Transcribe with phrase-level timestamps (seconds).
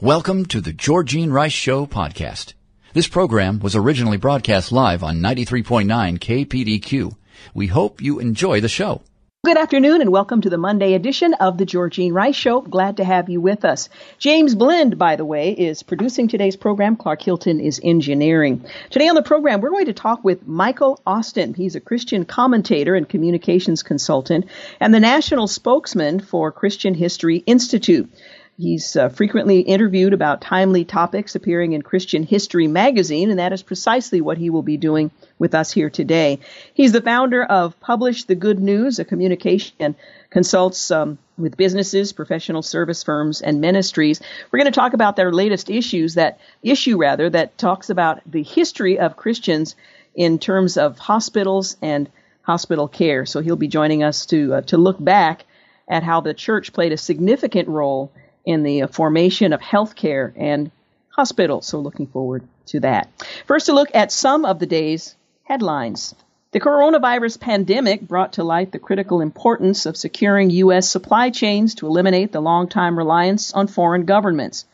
[0.00, 2.54] Welcome to the Georgene Rice Show podcast.
[2.94, 7.12] This program was originally broadcast live on 93.9 KPDQ.
[7.54, 9.02] We hope you enjoy the show.
[9.44, 12.62] Good afternoon and welcome to the Monday edition of the Georgene Rice Show.
[12.62, 13.88] Glad to have you with us.
[14.18, 16.96] James Blend, by the way, is producing today's program.
[16.96, 18.64] Clark Hilton is engineering.
[18.90, 21.54] Today on the program, we're going to talk with Michael Austin.
[21.54, 24.46] He's a Christian commentator and communications consultant
[24.80, 28.10] and the national spokesman for Christian History Institute.
[28.56, 33.64] He's uh, frequently interviewed about timely topics appearing in Christian History magazine, and that is
[33.64, 35.10] precisely what he will be doing
[35.40, 36.38] with us here today.
[36.72, 39.94] He's the founder of Publish the Good News, a communication and
[40.30, 44.20] consults um, with businesses, professional service firms, and ministries.
[44.52, 48.44] We're going to talk about their latest issues, that issue rather, that talks about the
[48.44, 49.74] history of Christians
[50.14, 52.08] in terms of hospitals and
[52.42, 53.26] hospital care.
[53.26, 55.44] So he'll be joining us to uh, to look back
[55.88, 58.12] at how the church played a significant role
[58.44, 60.70] in the formation of healthcare and
[61.08, 61.66] hospitals.
[61.66, 63.08] So looking forward to that.
[63.46, 65.14] First, a look at some of the day's
[65.44, 66.14] headlines.
[66.52, 70.88] The coronavirus pandemic brought to light the critical importance of securing U.S.
[70.88, 74.64] supply chains to eliminate the long-time reliance on foreign governments.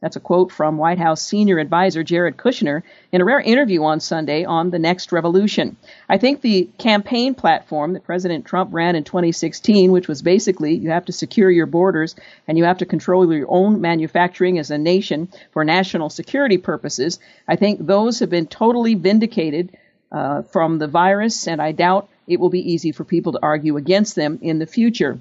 [0.00, 3.98] That's a quote from White House senior advisor Jared Kushner in a rare interview on
[3.98, 5.76] Sunday on The Next Revolution.
[6.08, 10.90] I think the campaign platform that President Trump ran in 2016, which was basically you
[10.90, 12.14] have to secure your borders
[12.46, 17.18] and you have to control your own manufacturing as a nation for national security purposes,
[17.48, 19.76] I think those have been totally vindicated
[20.12, 23.76] uh, from the virus, and I doubt it will be easy for people to argue
[23.76, 25.18] against them in the future.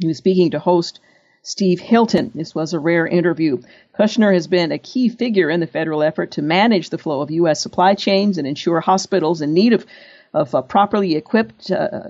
[0.00, 0.98] He was speaking to host
[1.42, 2.32] Steve Hilton.
[2.34, 3.62] This was a rare interview.
[4.00, 7.30] Kushner has been a key figure in the federal effort to manage the flow of
[7.30, 7.60] U.S.
[7.60, 9.84] supply chains and ensure hospitals in need of,
[10.32, 12.00] of uh, properly equipped uh,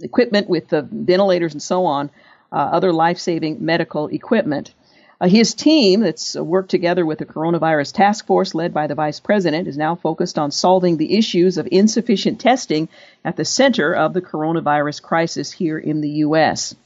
[0.00, 2.12] equipment with the ventilators and so on,
[2.52, 4.72] uh, other life saving medical equipment.
[5.20, 8.94] Uh, his team, that's uh, worked together with the coronavirus task force led by the
[8.94, 12.88] vice president, is now focused on solving the issues of insufficient testing
[13.24, 16.76] at the center of the coronavirus crisis here in the U.S.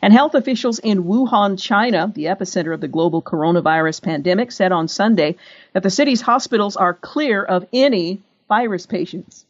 [0.00, 4.88] And health officials in Wuhan, China, the epicenter of the global coronavirus pandemic, said on
[4.88, 5.36] Sunday
[5.72, 9.44] that the city's hospitals are clear of any virus patients.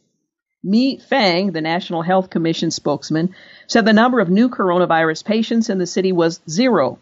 [0.61, 3.33] Mi Feng, the National Health Commission spokesman,
[3.67, 6.99] said the number of new coronavirus patients in the city was zero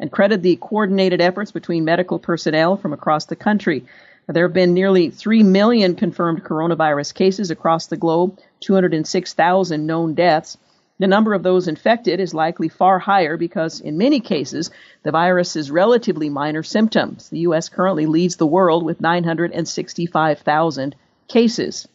[0.00, 3.84] and credited the coordinated efforts between medical personnel from across the country.
[4.28, 10.58] There have been nearly 3 million confirmed coronavirus cases across the globe, 206,000 known deaths.
[10.98, 14.70] The number of those infected is likely far higher because, in many cases,
[15.02, 17.28] the virus is relatively minor symptoms.
[17.28, 17.68] The U.S.
[17.68, 20.96] currently leads the world with 965,000
[21.28, 21.86] cases.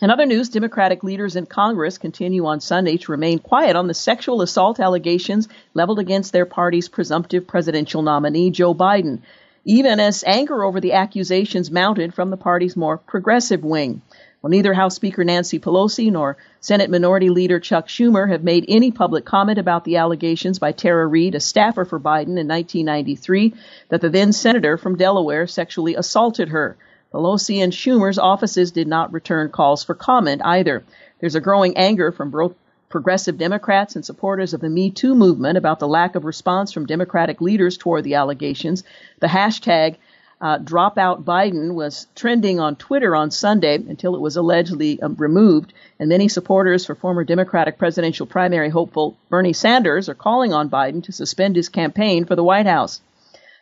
[0.00, 3.94] In other news, Democratic leaders in Congress continue on Sunday to remain quiet on the
[3.94, 9.20] sexual assault allegations leveled against their party's presumptive presidential nominee, Joe Biden,
[9.64, 14.02] even as anger over the accusations mounted from the party's more progressive wing.
[14.42, 18.90] Well, neither House Speaker Nancy Pelosi nor Senate Minority Leader Chuck Schumer have made any
[18.90, 23.54] public comment about the allegations by Tara Reade, a staffer for Biden in 1993,
[23.88, 26.76] that the then senator from Delaware sexually assaulted her.
[27.12, 30.84] Pelosi and Schumer's offices did not return calls for comment either.
[31.18, 32.54] There's a growing anger from both
[32.88, 36.86] progressive Democrats and supporters of the Me Too movement about the lack of response from
[36.86, 38.84] Democratic leaders toward the allegations.
[39.20, 39.96] The hashtag
[40.40, 45.72] uh, dropout Biden was trending on Twitter on Sunday until it was allegedly um, removed,
[45.98, 51.02] and many supporters for former Democratic presidential primary hopeful Bernie Sanders are calling on Biden
[51.04, 53.00] to suspend his campaign for the White House.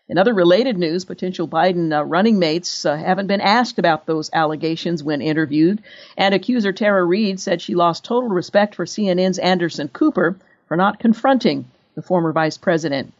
[0.08, 4.28] In other related news, potential Biden uh, running mates uh, haven't been asked about those
[4.32, 5.80] allegations when interviewed,
[6.16, 10.98] and accuser Tara Reade said she lost total respect for CNN's Anderson Cooper for not
[10.98, 13.14] confronting the former vice president.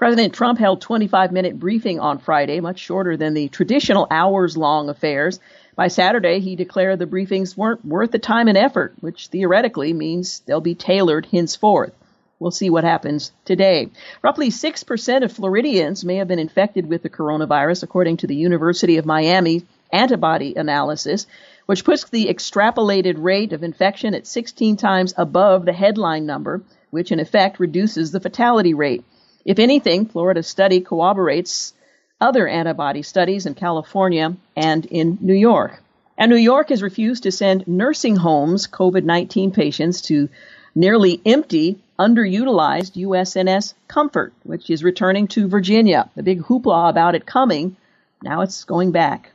[0.00, 4.88] President Trump held 25 minute briefing on Friday, much shorter than the traditional hours long
[4.88, 5.38] affairs.
[5.76, 10.40] By Saturday, he declared the briefings weren't worth the time and effort, which theoretically means
[10.40, 11.92] they'll be tailored henceforth.
[12.38, 13.90] We'll see what happens today.
[14.22, 18.96] Roughly 6% of Floridians may have been infected with the coronavirus, according to the University
[18.96, 21.26] of Miami antibody analysis,
[21.66, 27.12] which puts the extrapolated rate of infection at 16 times above the headline number, which
[27.12, 29.04] in effect reduces the fatality rate.
[29.44, 31.72] If anything, Florida's study corroborates
[32.20, 35.82] other antibody studies in California and in New York.
[36.18, 40.28] And New York has refused to send nursing homes COVID 19 patients to
[40.74, 46.10] nearly empty, underutilized USNS Comfort, which is returning to Virginia.
[46.14, 47.76] The big hoopla about it coming,
[48.22, 49.30] now it's going back.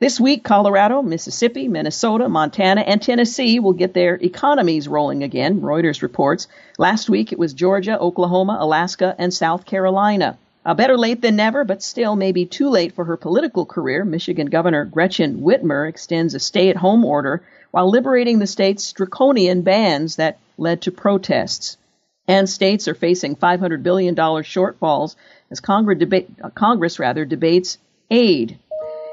[0.00, 6.02] This week, Colorado, Mississippi, Minnesota, Montana, and Tennessee will get their economies rolling again, Reuters
[6.02, 6.46] reports.
[6.78, 10.38] Last week, it was Georgia, Oklahoma, Alaska, and South Carolina.
[10.64, 14.04] Uh, better late than never, but still maybe too late for her political career.
[14.04, 17.42] Michigan Governor Gretchen Whitmer extends a stay at home order
[17.72, 21.76] while liberating the state's draconian bans that led to protests.
[22.28, 25.16] And states are facing $500 billion shortfalls
[25.50, 27.78] as Congress, deba- uh, Congress rather, debates
[28.12, 28.60] aid.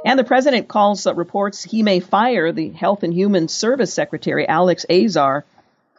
[0.05, 4.85] And the president calls reports he may fire the Health and Human Service Secretary Alex
[4.87, 5.43] Azar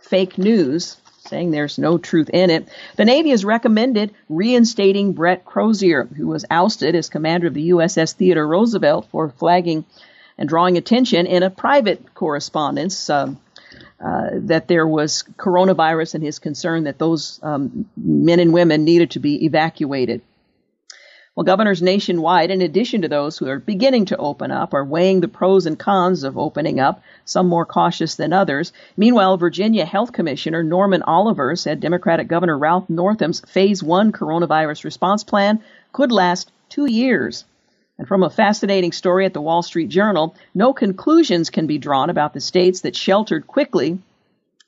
[0.00, 2.68] fake news, saying there's no truth in it.
[2.94, 8.14] The Navy has recommended reinstating Brett Crozier, who was ousted as commander of the USS
[8.14, 9.84] Theodore Roosevelt for flagging
[10.38, 13.10] and drawing attention in a private correspondence.
[13.10, 13.40] Um,
[13.98, 19.12] uh, that there was coronavirus and his concern that those um, men and women needed
[19.12, 20.20] to be evacuated.
[21.36, 25.20] Well, governors nationwide, in addition to those who are beginning to open up, are weighing
[25.20, 28.72] the pros and cons of opening up, some more cautious than others.
[28.96, 35.24] Meanwhile, Virginia Health Commissioner Norman Oliver said Democratic Governor Ralph Northam's Phase 1 coronavirus response
[35.24, 35.60] plan
[35.92, 37.44] could last two years.
[37.98, 42.08] And from a fascinating story at the Wall Street Journal, no conclusions can be drawn
[42.08, 43.98] about the states that sheltered quickly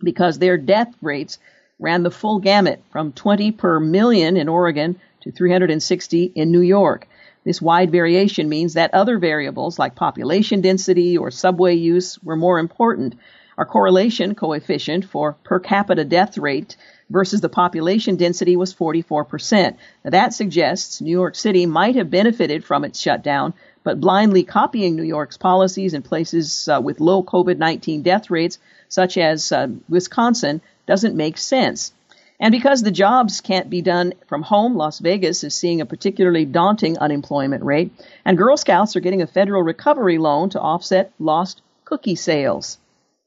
[0.03, 1.38] because their death rates
[1.79, 7.06] ran the full gamut from 20 per million in Oregon to 360 in New York.
[7.44, 12.59] This wide variation means that other variables like population density or subway use were more
[12.59, 13.15] important.
[13.56, 16.76] Our correlation coefficient for per capita death rate
[17.11, 19.76] versus the population density was 44%.
[20.05, 24.94] Now that suggests New York City might have benefited from its shutdown, but blindly copying
[24.94, 29.69] New York's policies in places uh, with low COVID 19 death rates, such as uh,
[29.88, 31.93] Wisconsin, doesn't make sense.
[32.40, 36.44] And because the jobs can't be done from home, Las Vegas is seeing a particularly
[36.44, 37.90] daunting unemployment rate,
[38.25, 42.79] and Girl Scouts are getting a federal recovery loan to offset lost cookie sales.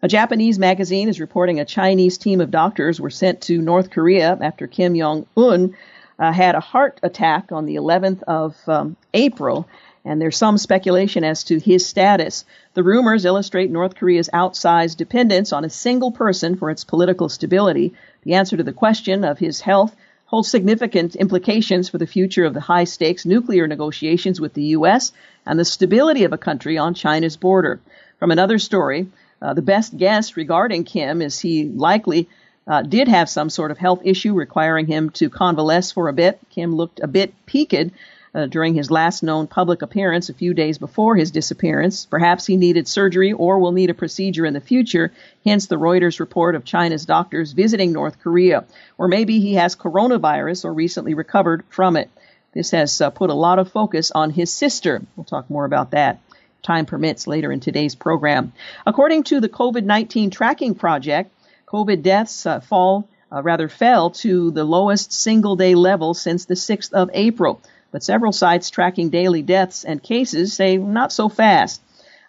[0.01, 4.37] A Japanese magazine is reporting a Chinese team of doctors were sent to North Korea
[4.41, 5.75] after Kim Jong un
[6.17, 9.67] uh, had a heart attack on the 11th of um, April
[10.03, 12.45] and there's some speculation as to his status.
[12.73, 17.93] The rumors illustrate North Korea's outsized dependence on a single person for its political stability.
[18.23, 19.95] The answer to the question of his health
[20.25, 25.11] holds significant implications for the future of the high stakes nuclear negotiations with the U.S.
[25.45, 27.79] and the stability of a country on China's border.
[28.19, 29.07] From another story,
[29.41, 32.29] uh, the best guess regarding Kim is he likely
[32.67, 36.39] uh, did have some sort of health issue requiring him to convalesce for a bit.
[36.51, 37.91] Kim looked a bit peaked
[38.33, 42.05] uh, during his last known public appearance a few days before his disappearance.
[42.05, 45.11] Perhaps he needed surgery or will need a procedure in the future,
[45.45, 48.65] hence the Reuters report of China's doctors visiting North Korea.
[48.97, 52.09] Or maybe he has coronavirus or recently recovered from it.
[52.53, 55.01] This has uh, put a lot of focus on his sister.
[55.15, 56.19] We'll talk more about that
[56.63, 58.53] time permits later in today's program.
[58.85, 61.31] According to the COVID 19 tracking project,
[61.67, 66.53] COVID deaths uh, fall, uh, rather fell to the lowest single day level since the
[66.53, 71.81] 6th of April but several sites tracking daily deaths and cases say not so fast.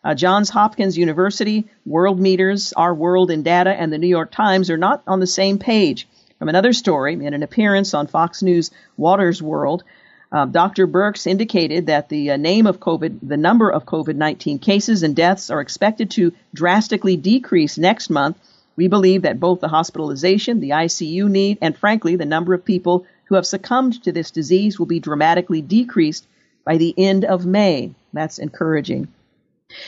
[0.04, 4.76] Uh, Johns Hopkins University, Worldometers, Our World in Data, and the New York Times are
[4.76, 6.08] not on the same page.
[6.38, 9.84] From another story, in an appearance on Fox News Watters' World,
[10.32, 10.88] uh, Dr.
[10.88, 15.50] Birx indicated that the uh, name of COVID, the number of COVID-19 cases and deaths
[15.50, 18.38] are expected to drastically decrease next month.
[18.74, 23.06] We believe that both the hospitalization, the ICU need, and frankly, the number of people
[23.32, 26.26] who have succumbed to this disease will be dramatically decreased
[26.66, 27.90] by the end of May.
[28.12, 29.08] That's encouraging.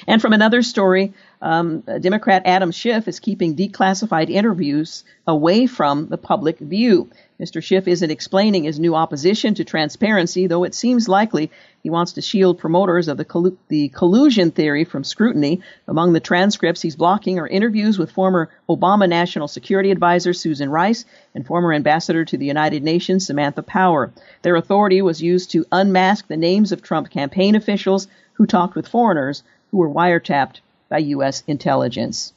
[0.06, 1.12] And from another story,
[1.42, 7.10] um, Democrat Adam Schiff is keeping declassified interviews away from the public view.
[7.40, 7.62] Mr.
[7.62, 11.50] Schiff isn't explaining his new opposition to transparency, though it seems likely
[11.82, 15.60] he wants to shield promoters of the, the collusion theory from scrutiny.
[15.88, 21.04] Among the transcripts he's blocking are interviews with former Obama National Security Advisor Susan Rice
[21.34, 24.12] and former Ambassador to the United Nations Samantha Power.
[24.42, 28.88] Their authority was used to unmask the names of Trump campaign officials who talked with
[28.88, 29.42] foreigners
[29.74, 31.42] who were wiretapped by U.S.
[31.48, 32.32] intelligence.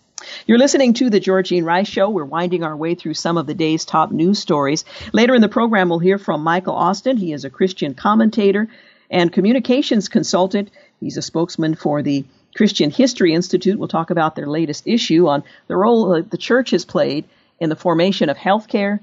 [0.48, 2.10] You're listening to the Georgene Rice Show.
[2.10, 4.86] We're winding our way through some of the day's top news stories.
[5.14, 7.16] Later in the program, we'll hear from Michael Austin.
[7.16, 8.68] He is a Christian commentator
[9.12, 10.72] and communications consultant.
[11.00, 12.26] He's a spokesman for the
[12.56, 13.78] Christian History Institute.
[13.78, 17.26] We'll talk about their latest issue on the role the church has played
[17.60, 19.02] in the formation of healthcare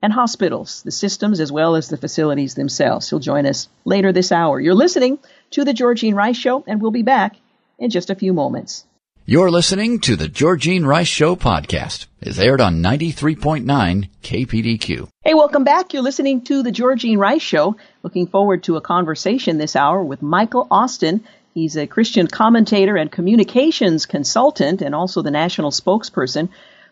[0.00, 3.10] and hospitals, the systems as well as the facilities themselves.
[3.10, 4.58] He'll join us later this hour.
[4.58, 5.18] You're listening
[5.50, 7.36] to The Georgene Rice Show, and we'll be back
[7.78, 8.84] in just a few moments.
[9.28, 12.06] You're listening to the Georgene Rice Show podcast.
[12.20, 15.08] It's aired on 93.9 KPDQ.
[15.24, 15.92] Hey, welcome back.
[15.92, 17.76] You're listening to the Georgene Rice Show.
[18.04, 21.24] Looking forward to a conversation this hour with Michael Austin.
[21.54, 26.50] He's a Christian commentator and communications consultant and also the national spokesperson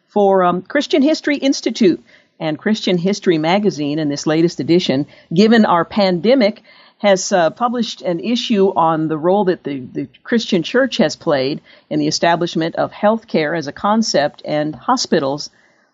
[0.09, 2.03] for um, Christian History Institute
[2.41, 5.07] and Christian History Magazine in this latest edition.
[5.33, 6.62] Given our pandemic,
[7.04, 11.61] has uh, published an issue on the role that the, the Christian church has played
[11.90, 15.50] in the establishment of healthcare as a concept and hospitals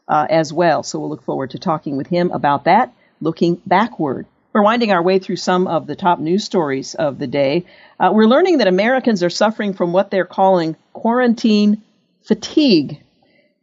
[0.07, 0.85] uh, as well.
[0.85, 4.26] So we'll look forward to talking with him about that, looking backward.
[4.52, 7.67] We're winding our way through some of the top news stories of the day.
[7.99, 11.83] Uh, we're learning that Americans are suffering from what they're calling quarantine
[12.23, 13.02] fatigue.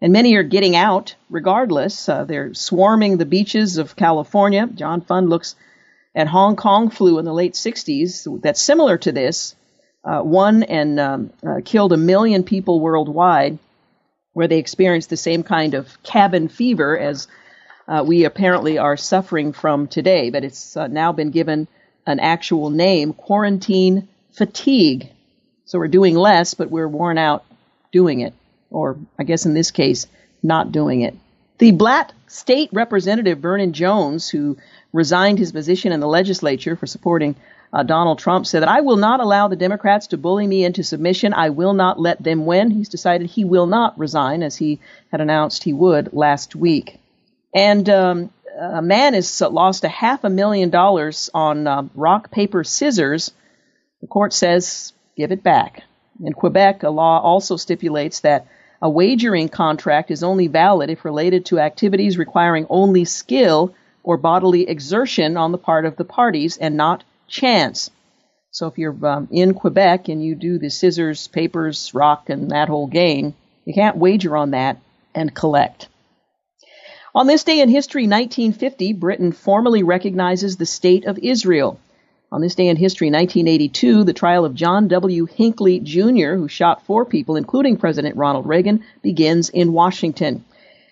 [0.02, 2.10] And many are getting out regardless.
[2.10, 4.68] Uh, they're swarming the beaches of California.
[4.68, 5.56] John Fund looks
[6.18, 9.54] and Hong Kong flu in the late 60s that's similar to this,
[10.04, 13.60] uh, won and um, uh, killed a million people worldwide,
[14.34, 17.28] where they experienced the same kind of cabin fever as
[17.88, 20.32] uh, we apparently are suffering from today.
[20.32, 21.68] But it's uh, now been given
[22.08, 25.12] an actual name quarantine fatigue.
[25.66, 27.46] So we're doing less, but we're worn out
[27.92, 28.34] doing it.
[28.72, 30.08] Or I guess in this case,
[30.42, 31.14] not doing it.
[31.60, 34.58] The Blatt state representative, Vernon Jones, who
[34.98, 37.36] resigned his position in the legislature for supporting
[37.72, 40.84] uh, Donald Trump, said that I will not allow the Democrats to bully me into
[40.84, 41.34] submission.
[41.34, 42.72] I will not let them win.
[42.72, 44.80] He's decided he will not resign, as he
[45.12, 47.00] had announced he would last week.
[47.54, 52.64] And um, a man has lost a half a million dollars on uh, rock, paper,
[52.64, 53.32] scissors.
[54.02, 55.84] The court says give it back.
[56.24, 58.48] In Quebec, a law also stipulates that
[58.82, 63.74] a wagering contract is only valid if related to activities requiring only skill
[64.08, 67.92] or bodily exertion on the part of the parties and not chance.
[68.52, 72.70] So if you're um, in Quebec and you do the scissors, papers, rock, and that
[72.70, 73.34] whole game,
[73.66, 74.78] you can't wager on that
[75.14, 75.90] and collect.
[77.14, 81.78] On this day in history, 1950, Britain formally recognizes the State of Israel.
[82.32, 85.26] On this day in history, 1982, the trial of John W.
[85.26, 90.46] Hinckley Jr., who shot four people, including President Ronald Reagan, begins in Washington.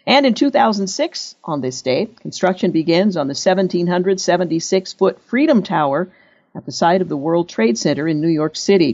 [0.08, 6.10] And in 2006, on this day, construction begins on the 1,776 foot Freedom Tower
[6.56, 8.94] at the site of the World Trade Center in New York City.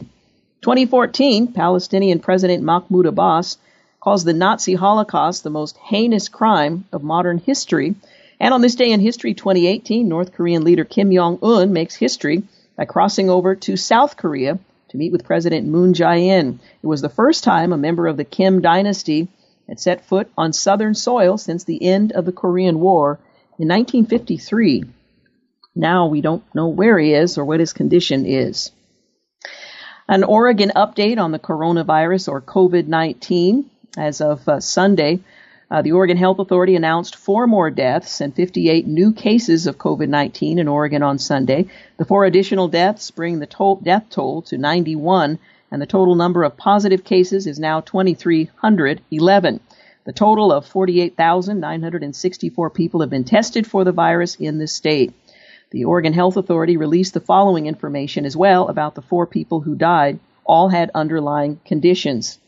[0.62, 3.58] 2014, Palestinian President Mahmoud Abbas
[4.00, 7.94] calls the Nazi Holocaust the most heinous crime of modern history.
[8.40, 12.42] And on this day in history 2018, North Korean leader Kim Jong un makes history
[12.74, 16.58] by crossing over to South Korea to meet with President Moon Jae in.
[16.82, 19.28] It was the first time a member of the Kim dynasty
[19.72, 23.18] had set foot on southern soil since the end of the Korean War
[23.58, 24.84] in 1953.
[25.74, 28.70] Now we don't know where he is or what his condition is.
[30.06, 33.70] An Oregon update on the coronavirus or COVID 19.
[33.96, 35.20] As of uh, Sunday,
[35.70, 40.08] uh, the Oregon Health Authority announced four more deaths and 58 new cases of COVID
[40.08, 41.68] 19 in Oregon on Sunday.
[41.96, 45.38] The four additional deaths bring the toll, death toll to 91
[45.72, 49.60] and the total number of positive cases is now 2,311.
[50.04, 55.14] The total of 48,964 people have been tested for the virus in the state.
[55.70, 59.74] The Oregon Health Authority released the following information as well about the four people who
[59.74, 60.18] died.
[60.44, 62.38] All had underlying conditions.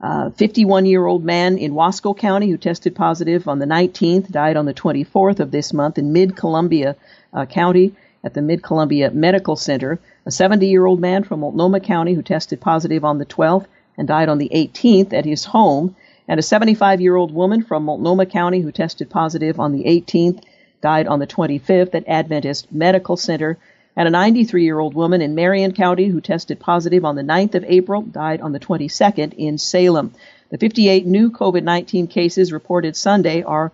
[0.00, 4.56] A 51 year old man in Wasco County who tested positive on the 19th died
[4.56, 6.96] on the 24th of this month in Mid Columbia
[7.34, 7.94] uh, County
[8.24, 12.22] at the Mid Columbia Medical Center a 70 year old man from Multnomah County who
[12.22, 13.66] tested positive on the 12th
[13.96, 15.94] and died on the 18th at his home,
[16.26, 20.42] and a 75 year old woman from Multnomah County who tested positive on the 18th,
[20.80, 23.58] died on the 25th at Adventist Medical Center,
[23.96, 27.54] and a 93 year old woman in Marion County who tested positive on the 9th
[27.54, 30.12] of April, died on the 22nd in Salem.
[30.50, 33.72] The 58 new COVID 19 cases reported Sunday are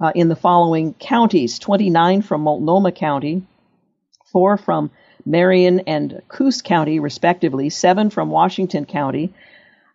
[0.00, 3.42] uh, in the following counties 29 from Multnomah County,
[4.32, 4.90] 4 from
[5.24, 9.32] Marion and Coos County, respectively, seven from Washington County,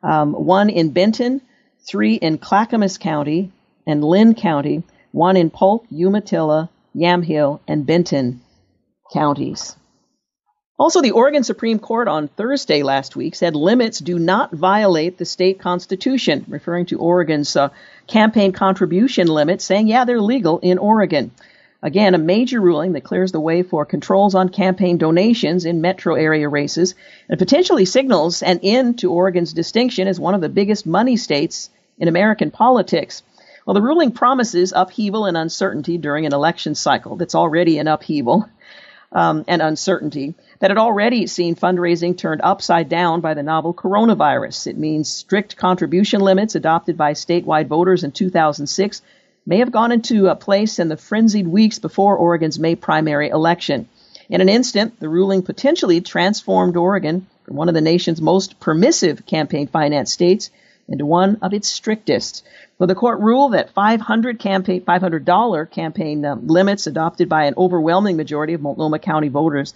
[0.04, 1.42] um, one in Benton,
[1.88, 3.52] three in Clackamas County
[3.86, 8.42] and Linn County, one in Polk, Umatilla, Yamhill, and Benton
[9.14, 9.76] counties.
[10.80, 15.26] Also, the Oregon Supreme Court on Thursday last week said limits do not violate the
[15.26, 17.70] state constitution, referring to Oregon's uh,
[18.06, 21.32] campaign contribution limits, saying, yeah, they're legal in Oregon.
[21.84, 26.16] Again, a major ruling that clears the way for controls on campaign donations in metro
[26.16, 26.96] area races
[27.30, 31.70] and potentially signals an end to Oregon's distinction as one of the biggest money states
[32.00, 33.22] in American politics.
[33.66, 38.50] Well, the ruling promises upheaval and uncertainty during an election cycle that's already in upheaval
[39.12, 44.68] um, and uncertainty, that had already seen fundraising turned upside down by the novel coronavirus.
[44.68, 49.02] It means strict contribution limits adopted by statewide voters in 2006
[49.48, 53.88] may have gone into a place in the frenzied weeks before Oregon's May primary election.
[54.30, 59.26] In an instant, the ruling potentially transformed Oregon from one of the nation's most permissive
[59.26, 60.50] campaign finance states
[60.90, 62.44] into one of its strictest.
[62.78, 68.18] Well, the court ruled that 500 campaign, $500 campaign um, limits adopted by an overwhelming
[68.18, 69.74] majority of Multnomah County voters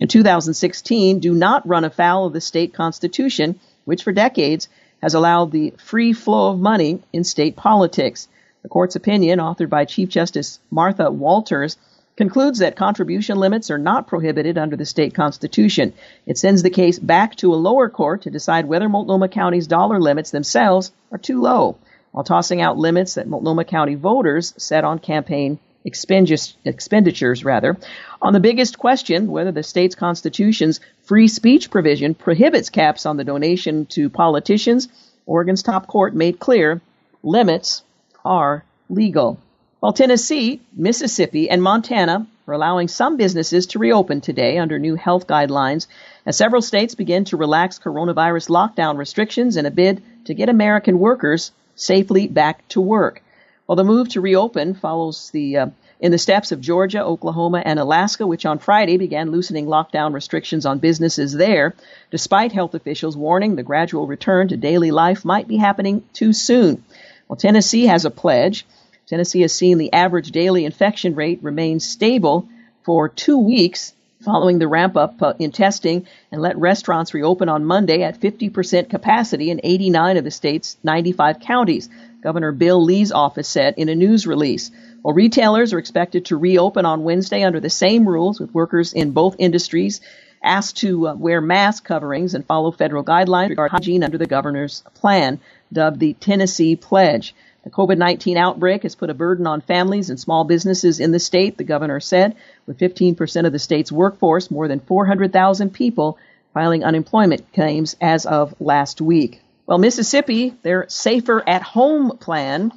[0.00, 4.68] in 2016 do not run afoul of the state constitution, which for decades
[5.00, 8.26] has allowed the free flow of money in state politics.
[8.62, 11.76] The court's opinion, authored by Chief Justice Martha Walters,
[12.16, 15.92] concludes that contribution limits are not prohibited under the state constitution.
[16.26, 20.00] It sends the case back to a lower court to decide whether Multnomah County's dollar
[20.00, 21.76] limits themselves are too low,
[22.12, 27.76] while tossing out limits that Multnomah County voters set on campaign expenditures rather
[28.20, 33.24] on the biggest question whether the state's constitution's free speech provision prohibits caps on the
[33.24, 34.86] donation to politicians
[35.26, 36.80] oregon's top court made clear
[37.24, 37.82] limits
[38.24, 39.38] are legal
[39.82, 45.26] while Tennessee, Mississippi, and Montana are allowing some businesses to reopen today under new health
[45.26, 45.88] guidelines
[46.24, 51.00] as several states begin to relax coronavirus lockdown restrictions in a bid to get American
[51.00, 53.24] workers safely back to work.
[53.66, 55.66] While the move to reopen follows the uh,
[55.98, 60.64] in the steps of Georgia, Oklahoma, and Alaska, which on Friday began loosening lockdown restrictions
[60.64, 61.74] on businesses there,
[62.12, 66.84] despite health officials warning the gradual return to daily life might be happening too soon.
[67.28, 68.66] Well, Tennessee has a pledge
[69.12, 72.48] Tennessee has seen the average daily infection rate remain stable
[72.82, 77.64] for two weeks following the ramp up uh, in testing and let restaurants reopen on
[77.64, 81.88] Monday at 50% capacity in 89 of the state's 95 counties,
[82.22, 84.70] Governor Bill Lee's office said in a news release.
[85.02, 89.10] While retailers are expected to reopen on Wednesday under the same rules, with workers in
[89.10, 90.00] both industries
[90.42, 94.82] asked to uh, wear mask coverings and follow federal guidelines regarding hygiene under the governor's
[94.94, 95.40] plan,
[95.72, 97.34] dubbed the Tennessee Pledge.
[97.64, 101.20] The COVID 19 outbreak has put a burden on families and small businesses in the
[101.20, 102.34] state, the governor said,
[102.66, 106.18] with 15% of the state's workforce, more than 400,000 people,
[106.52, 109.40] filing unemployment claims as of last week.
[109.66, 112.72] Well, Mississippi, their Safer at Home plan,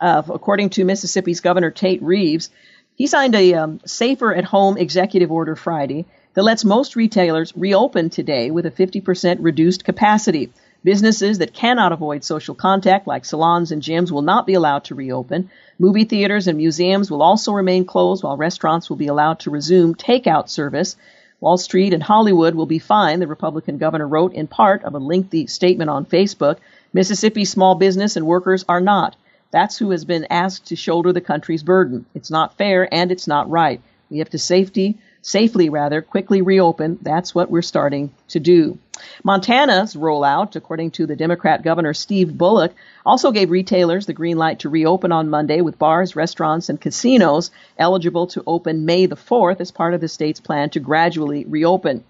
[0.00, 2.50] uh, according to Mississippi's Governor Tate Reeves,
[2.94, 8.10] he signed a um, Safer at Home executive order Friday that lets most retailers reopen
[8.10, 10.52] today with a 50% reduced capacity.
[10.84, 14.94] Businesses that cannot avoid social contact, like salons and gyms, will not be allowed to
[14.94, 15.50] reopen.
[15.78, 19.94] Movie theaters and museums will also remain closed, while restaurants will be allowed to resume
[19.94, 20.96] takeout service.
[21.40, 24.98] Wall Street and Hollywood will be fine, the Republican governor wrote in part of a
[24.98, 26.58] lengthy statement on Facebook.
[26.92, 29.16] Mississippi small business and workers are not.
[29.50, 32.06] That's who has been asked to shoulder the country's burden.
[32.14, 33.80] It's not fair and it's not right.
[34.10, 36.98] We have to safety safely rather, quickly reopen.
[37.02, 38.78] That's what we're starting to do.
[39.22, 42.72] Montana's rollout, according to the Democrat Governor Steve Bullock,
[43.04, 47.50] also gave retailers the green light to reopen on Monday with bars, restaurants, and casinos
[47.78, 52.04] eligible to open May the 4th as part of the state's plan to gradually reopen.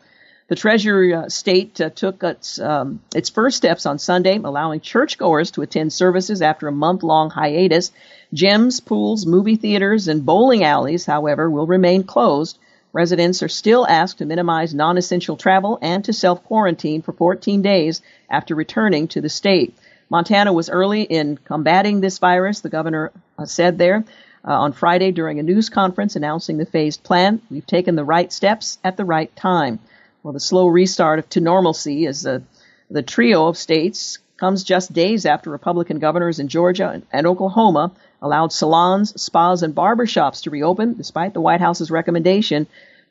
[0.47, 5.51] The Treasury uh, state uh, took its, um, its first steps on Sunday, allowing churchgoers
[5.53, 7.91] to attend services after a month long hiatus.
[8.33, 12.59] Gyms, pools, movie theaters, and bowling alleys, however, will remain closed
[12.93, 18.55] Residents are still asked to minimize non-essential travel and to self-quarantine for 14 days after
[18.55, 19.75] returning to the state.
[20.11, 24.05] Montana was early in combating this virus, the governor uh, said there
[24.47, 27.43] uh, on Friday during a news conference announcing the phased plan.
[27.51, 29.79] We've taken the right steps at the right time.
[30.23, 32.43] Well, the slow restart of, to normalcy the,
[32.91, 38.53] the trio of states comes just days after Republican governors in Georgia and Oklahoma allowed
[38.53, 42.67] salons, spas, and barbershops to reopen despite the White House's recommendation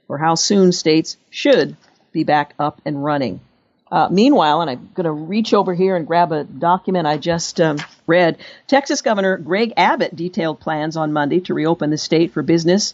[0.07, 1.75] for how soon states should
[2.11, 3.39] be back up and running.
[3.89, 7.61] Uh, meanwhile, and I'm going to reach over here and grab a document I just
[7.61, 8.37] um, read.
[8.67, 12.93] Texas Governor Greg Abbott detailed plans on Monday to reopen the state for business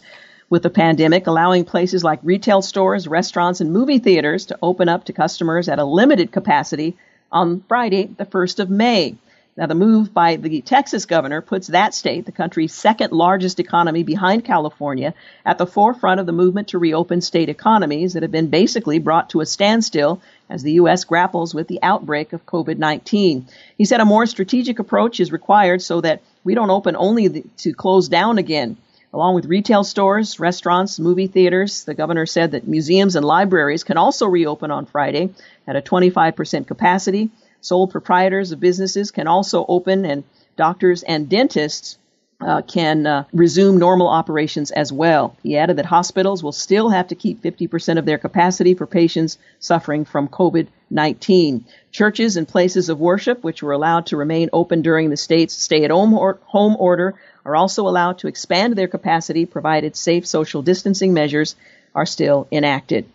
[0.50, 5.04] with the pandemic, allowing places like retail stores, restaurants, and movie theaters to open up
[5.04, 6.96] to customers at a limited capacity
[7.32, 9.16] on Friday, the 1st of May.
[9.56, 14.02] Now, the move by the Texas governor puts that state, the country's second largest economy
[14.02, 15.14] behind California,
[15.46, 19.30] at the forefront of the movement to reopen state economies that have been basically brought
[19.30, 21.04] to a standstill as the U.S.
[21.04, 23.46] grapples with the outbreak of COVID 19.
[23.78, 27.72] He said a more strategic approach is required so that we don't open only to
[27.74, 28.76] close down again.
[29.12, 33.98] Along with retail stores, restaurants, movie theaters, the governor said that museums and libraries can
[33.98, 35.30] also reopen on Friday
[35.68, 37.30] at a 25% capacity
[37.64, 40.22] Sole proprietors of businesses can also open and
[40.54, 41.96] doctors and dentists
[42.40, 45.34] uh, can uh, resume normal operations as well.
[45.42, 49.38] He added that hospitals will still have to keep 50% of their capacity for patients
[49.60, 51.64] suffering from COVID 19.
[51.90, 55.84] Churches and places of worship, which were allowed to remain open during the state's stay
[55.84, 57.14] at home, or- home order,
[57.46, 61.56] are also allowed to expand their capacity provided safe social distancing measures
[61.94, 63.06] are still enacted.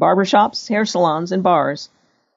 [0.00, 1.88] Barbershops, hair salons, and bars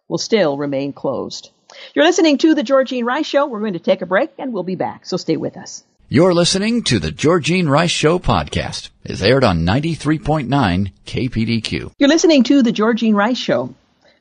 [0.08, 1.52] will still remain closed.
[1.94, 3.46] You're listening to The Georgene Rice Show.
[3.46, 5.84] We're going to take a break and we'll be back, so stay with us.
[6.08, 8.90] You're listening to the Georgene Rice Show podcast.
[9.04, 11.92] It's aired on 93.9 KPDQ.
[12.00, 13.76] You're listening to the Georgene Rice Show.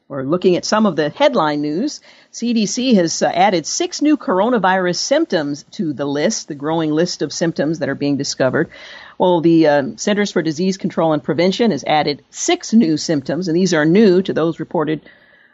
[0.08, 2.00] We're looking at some of the headline news.
[2.32, 7.32] CDC has uh, added six new coronavirus symptoms to the list, the growing list of
[7.32, 8.70] symptoms that are being discovered.
[9.18, 13.56] Well, the uh, Centers for Disease Control and Prevention has added six new symptoms, and
[13.56, 15.02] these are new to those reported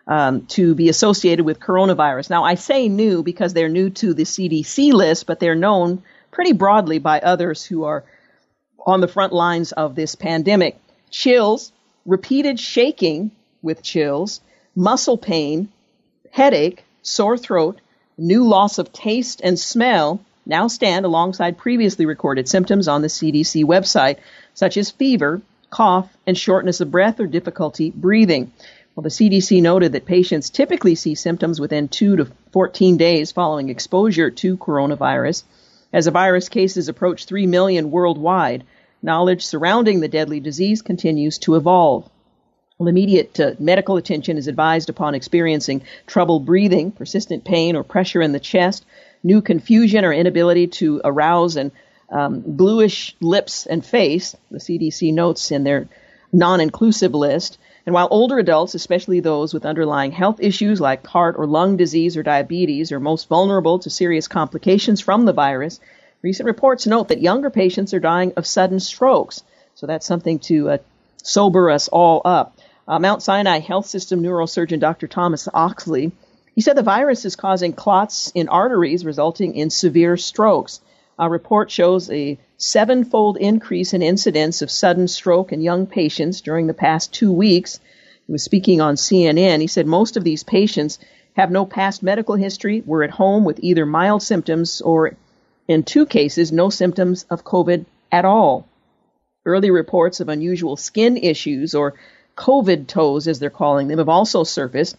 [0.07, 2.31] um, to be associated with coronavirus.
[2.31, 6.53] Now, I say new because they're new to the CDC list, but they're known pretty
[6.53, 8.05] broadly by others who are
[8.87, 10.79] on the front lines of this pandemic.
[11.11, 11.73] Chills,
[12.05, 13.31] repeated shaking
[13.63, 14.41] with chills,
[14.75, 15.69] muscle pain,
[16.31, 17.81] headache, sore throat,
[18.19, 23.65] new loss of taste and smell now stand alongside previously recorded symptoms on the CDC
[23.65, 24.19] website,
[24.53, 25.41] such as fever,
[25.71, 28.53] cough, and shortness of breath or difficulty breathing.
[28.95, 33.69] Well, the CDC noted that patients typically see symptoms within 2 to 14 days following
[33.69, 35.43] exposure to coronavirus.
[35.93, 38.63] As the virus cases approach 3 million worldwide,
[39.03, 42.09] knowledge surrounding the deadly disease continues to evolve.
[42.79, 48.23] Well, immediate uh, medical attention is advised upon experiencing trouble breathing, persistent pain or pressure
[48.23, 48.85] in the chest,
[49.23, 51.73] new confusion or inability to arouse, and
[52.11, 55.89] um, bluish lips and face, the CDC notes in their
[56.33, 57.59] non inclusive list.
[57.87, 62.17] And while older adults, especially those with underlying health issues like heart or lung disease
[62.17, 65.81] or diabetes, are most vulnerable to serious complications from the virus,
[66.23, 69.43] recent reports note that younger patients are dying of sudden strokes.
[69.75, 70.79] So that's something to uh,
[71.23, 72.57] sober us all up.
[72.89, 75.07] Uh, Mount Sinai Health System neurosurgeon Dr.
[75.07, 76.13] Thomas Oxley,
[76.55, 80.81] he said the virus is causing clots in arteries, resulting in severe strokes.
[81.19, 86.67] A report shows a sevenfold increase in incidence of sudden stroke in young patients during
[86.67, 87.81] the past two weeks.
[88.27, 89.61] He was speaking on CNN.
[89.61, 90.99] He said most of these patients
[91.35, 95.17] have no past medical history, were at home with either mild symptoms or,
[95.67, 98.67] in two cases, no symptoms of COVID at all.
[99.45, 101.95] Early reports of unusual skin issues or
[102.37, 104.97] COVID toes, as they're calling them, have also surfaced.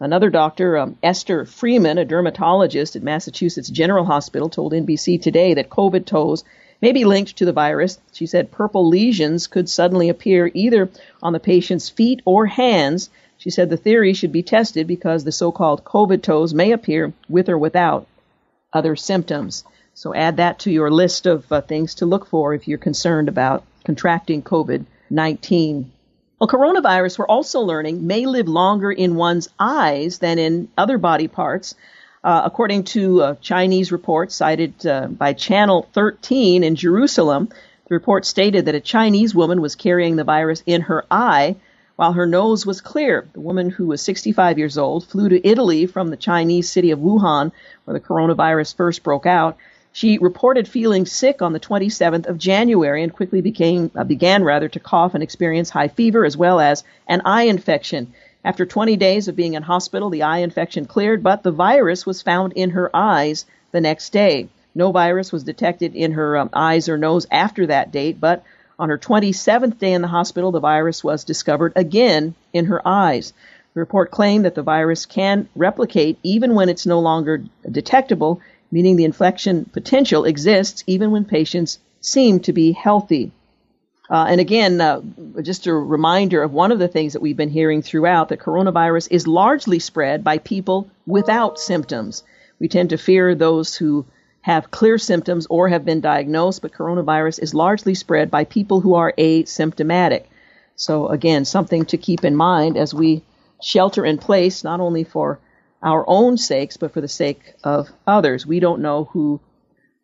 [0.00, 5.70] Another doctor, um, Esther Freeman, a dermatologist at Massachusetts General Hospital, told NBC today that
[5.70, 6.44] COVID toes
[6.80, 7.98] may be linked to the virus.
[8.12, 10.88] She said purple lesions could suddenly appear either
[11.22, 13.10] on the patient's feet or hands.
[13.36, 17.12] She said the theory should be tested because the so called COVID toes may appear
[17.28, 18.06] with or without
[18.72, 19.64] other symptoms.
[19.94, 23.28] So add that to your list of uh, things to look for if you're concerned
[23.28, 25.90] about contracting COVID 19.
[26.38, 31.26] Well, coronavirus, we're also learning, may live longer in one's eyes than in other body
[31.26, 31.74] parts.
[32.28, 38.26] Uh, according to a Chinese report cited uh, by Channel 13 in Jerusalem, the report
[38.26, 41.56] stated that a Chinese woman was carrying the virus in her eye
[41.96, 43.26] while her nose was clear.
[43.32, 46.98] The woman, who was 65 years old, flew to Italy from the Chinese city of
[46.98, 47.50] Wuhan,
[47.86, 49.56] where the coronavirus first broke out.
[49.92, 54.68] She reported feeling sick on the 27th of January and quickly became uh, began rather
[54.68, 58.12] to cough and experience high fever as well as an eye infection.
[58.44, 62.22] After 20 days of being in hospital, the eye infection cleared, but the virus was
[62.22, 64.48] found in her eyes the next day.
[64.74, 68.44] No virus was detected in her um, eyes or nose after that date, but
[68.78, 73.32] on her 27th day in the hospital, the virus was discovered again in her eyes.
[73.74, 78.96] The report claimed that the virus can replicate even when it's no longer detectable meaning
[78.96, 83.32] the infection potential exists even when patients seem to be healthy.
[84.10, 85.02] Uh, and again, uh,
[85.42, 89.08] just a reminder of one of the things that we've been hearing throughout that coronavirus
[89.10, 92.24] is largely spread by people without symptoms.
[92.58, 94.06] We tend to fear those who
[94.40, 98.94] have clear symptoms or have been diagnosed, but coronavirus is largely spread by people who
[98.94, 100.24] are asymptomatic.
[100.74, 103.22] So, again, something to keep in mind as we
[103.60, 105.38] shelter in place, not only for
[105.82, 108.46] our own sakes, but for the sake of others.
[108.46, 109.40] We don't know who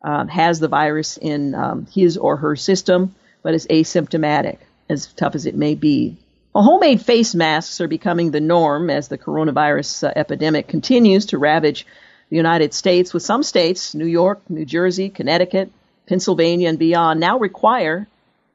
[0.03, 3.15] um, has the virus in um, his or her system,
[3.45, 4.57] but is asymptomatic,
[4.89, 6.17] as tough as it may be.
[6.51, 11.37] Well, homemade face masks are becoming the norm as the coronavirus uh, epidemic continues to
[11.37, 11.85] ravage
[12.31, 15.71] the United States, with some states, New York, New Jersey, Connecticut,
[16.07, 18.07] Pennsylvania, and beyond, now require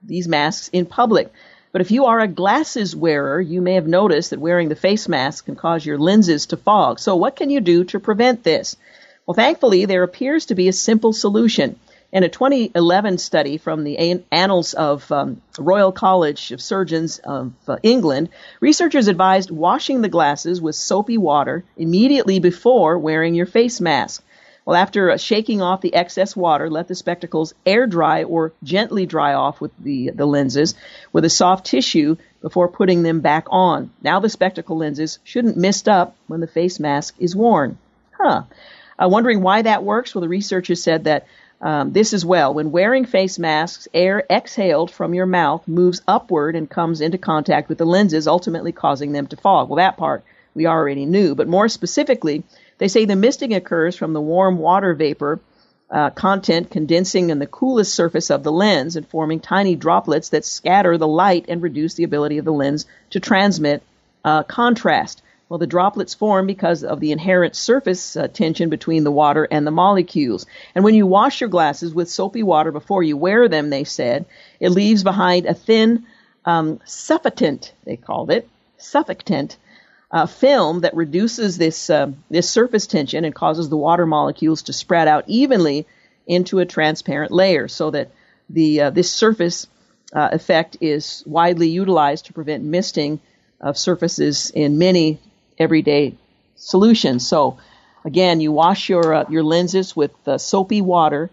[0.02, 1.32] these masks in public.
[1.70, 5.06] But if you are a glasses wearer, you may have noticed that wearing the face
[5.06, 6.98] mask can cause your lenses to fog.
[6.98, 8.76] So what can you do to prevent this?
[9.24, 11.78] Well, thankfully, there appears to be a simple solution.
[12.12, 17.76] In a 2011 study from the Annals of um, Royal College of Surgeons of uh,
[17.84, 24.24] England, researchers advised washing the glasses with soapy water immediately before wearing your face mask.
[24.64, 29.06] Well, after uh, shaking off the excess water, let the spectacles air dry or gently
[29.06, 30.74] dry off with the, the lenses
[31.12, 33.92] with a soft tissue before putting them back on.
[34.02, 37.78] Now the spectacle lenses shouldn't mist up when the face mask is worn.
[38.18, 38.42] Huh.
[38.98, 40.14] Uh, wondering why that works?
[40.14, 41.26] Well, the researchers said that
[41.60, 42.54] um, this as well.
[42.54, 47.68] When wearing face masks, air exhaled from your mouth moves upward and comes into contact
[47.68, 49.68] with the lenses, ultimately causing them to fog.
[49.68, 51.34] Well, that part we already knew.
[51.34, 52.42] But more specifically,
[52.78, 55.40] they say the misting occurs from the warm water vapor
[55.90, 60.44] uh, content condensing in the coolest surface of the lens and forming tiny droplets that
[60.44, 63.82] scatter the light and reduce the ability of the lens to transmit
[64.24, 65.20] uh, contrast.
[65.50, 69.66] Well, the droplets form because of the inherent surface uh, tension between the water and
[69.66, 70.46] the molecules.
[70.76, 74.26] And when you wash your glasses with soapy water before you wear them, they said,
[74.60, 76.06] it leaves behind a thin
[76.44, 79.56] um, suffocant, they called it, suffocant,
[80.12, 84.72] uh, film that reduces this uh, this surface tension and causes the water molecules to
[84.72, 85.84] spread out evenly
[86.28, 88.12] into a transparent layer, so that
[88.48, 89.66] the uh, this surface
[90.12, 93.18] uh, effect is widely utilized to prevent misting
[93.60, 95.18] of surfaces in many
[95.60, 96.14] everyday
[96.56, 97.20] solution.
[97.20, 97.58] So
[98.04, 101.30] again, you wash your uh, your lenses with uh, soapy water,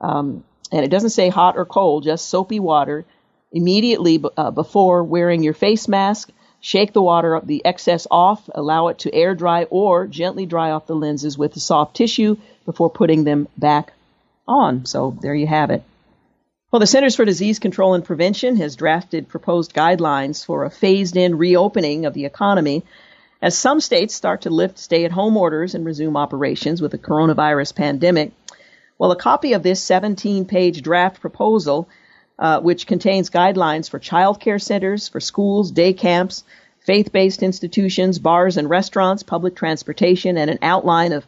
[0.00, 3.04] um, and it doesn't say hot or cold, just soapy water
[3.52, 6.30] immediately b- uh, before wearing your face mask.
[6.62, 10.86] Shake the water, the excess off, allow it to air dry, or gently dry off
[10.86, 13.94] the lenses with a soft tissue before putting them back
[14.46, 14.84] on.
[14.84, 15.82] So there you have it.
[16.70, 21.16] Well, the Centers for Disease Control and Prevention has drafted proposed guidelines for a phased
[21.16, 22.84] in reopening of the economy
[23.42, 26.98] as some states start to lift stay at home orders and resume operations with the
[26.98, 28.32] coronavirus pandemic,
[28.98, 31.88] well, a copy of this 17 page draft proposal,
[32.38, 36.44] uh, which contains guidelines for child care centers, for schools, day camps,
[36.80, 41.26] faith based institutions, bars and restaurants, public transportation, and an outline of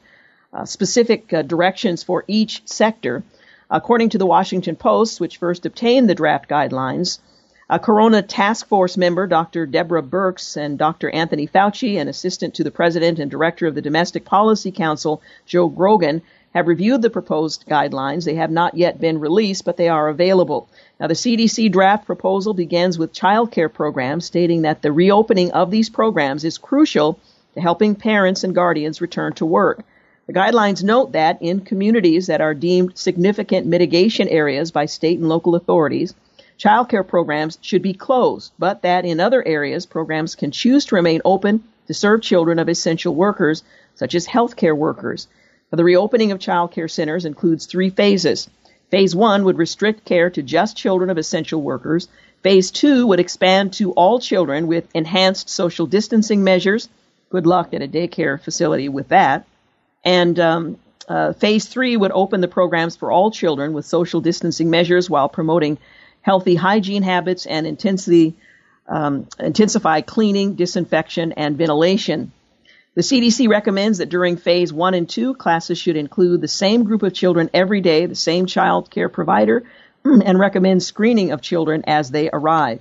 [0.52, 3.22] uh, specific uh, directions for each sector.
[3.70, 7.20] According to the Washington Post, which first obtained the draft guidelines,
[7.72, 9.64] a Corona Task Force member, Dr.
[9.64, 11.08] Deborah Birx, and Dr.
[11.08, 15.68] Anthony Fauci, an assistant to the president and director of the Domestic Policy Council, Joe
[15.68, 16.20] Grogan,
[16.52, 18.26] have reviewed the proposed guidelines.
[18.26, 20.68] They have not yet been released, but they are available.
[21.00, 25.70] Now, the CDC draft proposal begins with child care programs, stating that the reopening of
[25.70, 27.18] these programs is crucial
[27.54, 29.82] to helping parents and guardians return to work.
[30.26, 35.30] The guidelines note that in communities that are deemed significant mitigation areas by state and
[35.30, 36.12] local authorities,
[36.62, 41.20] childcare programs should be closed, but that in other areas, programs can choose to remain
[41.24, 43.64] open to serve children of essential workers,
[43.96, 45.26] such as healthcare workers.
[45.70, 48.48] The reopening of childcare centers includes three phases.
[48.90, 52.08] Phase one would restrict care to just children of essential workers.
[52.42, 56.88] Phase two would expand to all children with enhanced social distancing measures.
[57.30, 59.46] Good luck at a daycare facility with that.
[60.04, 64.70] And um, uh, phase three would open the programs for all children with social distancing
[64.70, 65.78] measures while promoting
[66.22, 68.34] healthy hygiene habits, and intensity,
[68.88, 72.32] um, intensify cleaning, disinfection, and ventilation.
[72.94, 77.02] The CDC recommends that during phase one and two, classes should include the same group
[77.02, 79.64] of children every day, the same child care provider,
[80.04, 82.80] and recommends screening of children as they arrive.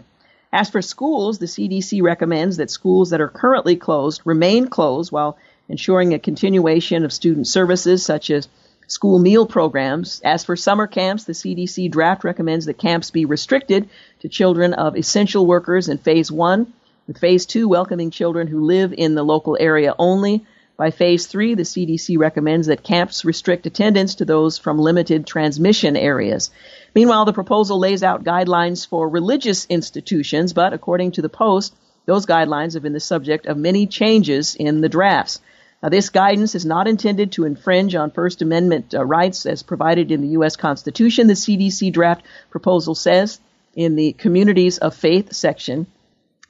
[0.54, 5.38] As for schools, the CDC recommends that schools that are currently closed remain closed while
[5.70, 8.50] ensuring a continuation of student services such as
[8.92, 10.20] school meal programs.
[10.22, 14.98] As for summer camps, the CDC draft recommends that camps be restricted to children of
[14.98, 16.74] essential workers in phase one,
[17.08, 20.46] with phase two welcoming children who live in the local area only.
[20.76, 25.96] By phase three, the CDC recommends that camps restrict attendance to those from limited transmission
[25.96, 26.52] areas.
[26.94, 31.74] Meanwhile, the proposal lays out guidelines for religious institutions, but according to the Post,
[32.08, 35.40] those guidelines have been the subject of many changes in the drafts.
[35.82, 40.12] Now, this guidance is not intended to infringe on First Amendment uh, rights as provided
[40.12, 40.56] in the U.S.
[40.56, 43.40] Constitution, the CDC draft proposal says
[43.76, 45.88] in the Communities of Faith section,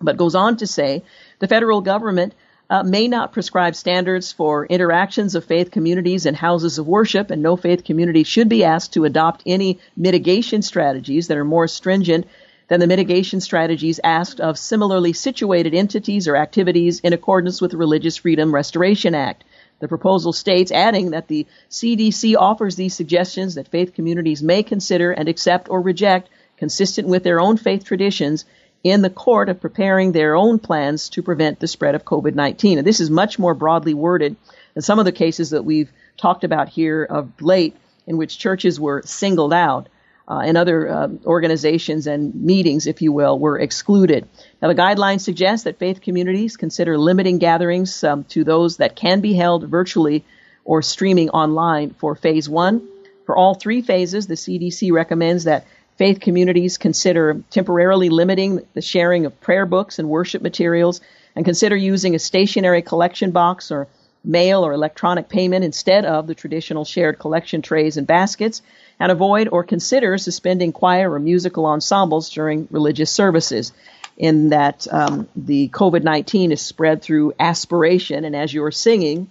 [0.01, 1.03] but goes on to say
[1.39, 2.33] the federal government
[2.69, 7.41] uh, may not prescribe standards for interactions of faith communities and houses of worship, and
[7.41, 12.25] no faith community should be asked to adopt any mitigation strategies that are more stringent
[12.71, 17.75] than the mitigation strategies asked of similarly situated entities or activities in accordance with the
[17.75, 19.43] Religious Freedom Restoration Act.
[19.79, 25.11] The proposal states, adding that the CDC offers these suggestions that faith communities may consider
[25.11, 28.45] and accept or reject consistent with their own faith traditions
[28.85, 32.77] in the court of preparing their own plans to prevent the spread of COVID-19.
[32.77, 34.37] And this is much more broadly worded
[34.75, 37.75] than some of the cases that we've talked about here of late,
[38.07, 39.89] in which churches were singled out.
[40.27, 44.25] Uh, and other uh, organizations and meetings, if you will, were excluded.
[44.61, 49.19] Now, the guidelines suggest that faith communities consider limiting gatherings um, to those that can
[49.19, 50.23] be held virtually
[50.63, 52.87] or streaming online for phase one.
[53.25, 55.65] For all three phases, the CDC recommends that
[55.97, 61.01] faith communities consider temporarily limiting the sharing of prayer books and worship materials
[61.35, 63.87] and consider using a stationary collection box or
[64.23, 68.61] mail or electronic payment instead of the traditional shared collection trays and baskets,
[68.99, 73.73] and avoid or consider suspending choir or musical ensembles during religious services.
[74.17, 79.29] In that um, the COVID 19 is spread through aspiration, and as you're singing,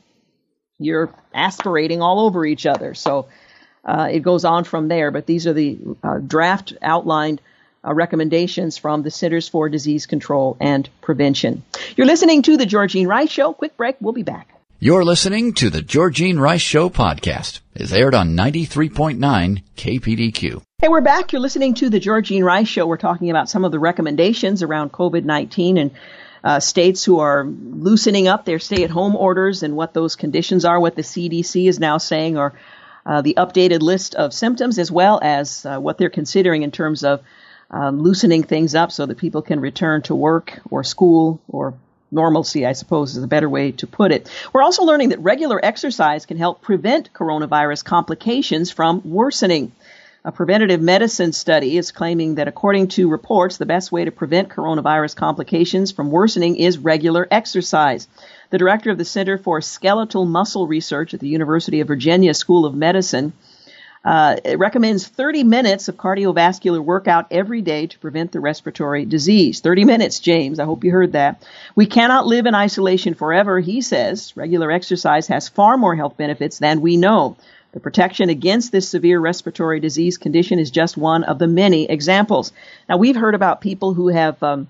[0.78, 2.94] you're aspirating all over each other.
[2.94, 3.28] So
[3.84, 7.40] uh, it goes on from there, but these are the uh, draft outlined
[7.84, 11.62] uh, recommendations from the Centers for Disease Control and Prevention.
[11.96, 13.52] You're listening to the Georgene Rice Show.
[13.52, 13.96] Quick break.
[14.00, 14.59] We'll be back.
[14.82, 17.60] You're listening to the Georgene Rice Show podcast.
[17.74, 20.62] It's aired on 93.9 KPDQ.
[20.78, 21.34] Hey, we're back.
[21.34, 22.86] You're listening to the Georgene Rice Show.
[22.86, 25.90] We're talking about some of the recommendations around COVID-19 and
[26.42, 30.96] uh, states who are loosening up their stay-at-home orders and what those conditions are, what
[30.96, 32.54] the CDC is now saying or
[33.04, 37.04] uh, the updated list of symptoms, as well as uh, what they're considering in terms
[37.04, 37.20] of
[37.70, 41.74] um, loosening things up so that people can return to work or school or
[42.10, 44.28] normalcy, I suppose is a better way to put it.
[44.52, 49.72] We're also learning that regular exercise can help prevent coronavirus complications from worsening.
[50.22, 54.50] A preventative medicine study is claiming that according to reports, the best way to prevent
[54.50, 58.06] coronavirus complications from worsening is regular exercise.
[58.50, 62.66] The director of the Center for Skeletal Muscle Research at the University of Virginia School
[62.66, 63.32] of Medicine
[64.04, 69.60] uh, it recommends 30 minutes of cardiovascular workout every day to prevent the respiratory disease.
[69.60, 70.58] 30 minutes, James.
[70.58, 71.44] I hope you heard that.
[71.74, 74.32] We cannot live in isolation forever, he says.
[74.36, 77.36] Regular exercise has far more health benefits than we know.
[77.72, 82.52] The protection against this severe respiratory disease condition is just one of the many examples.
[82.88, 84.66] Now, we've heard about people who have um,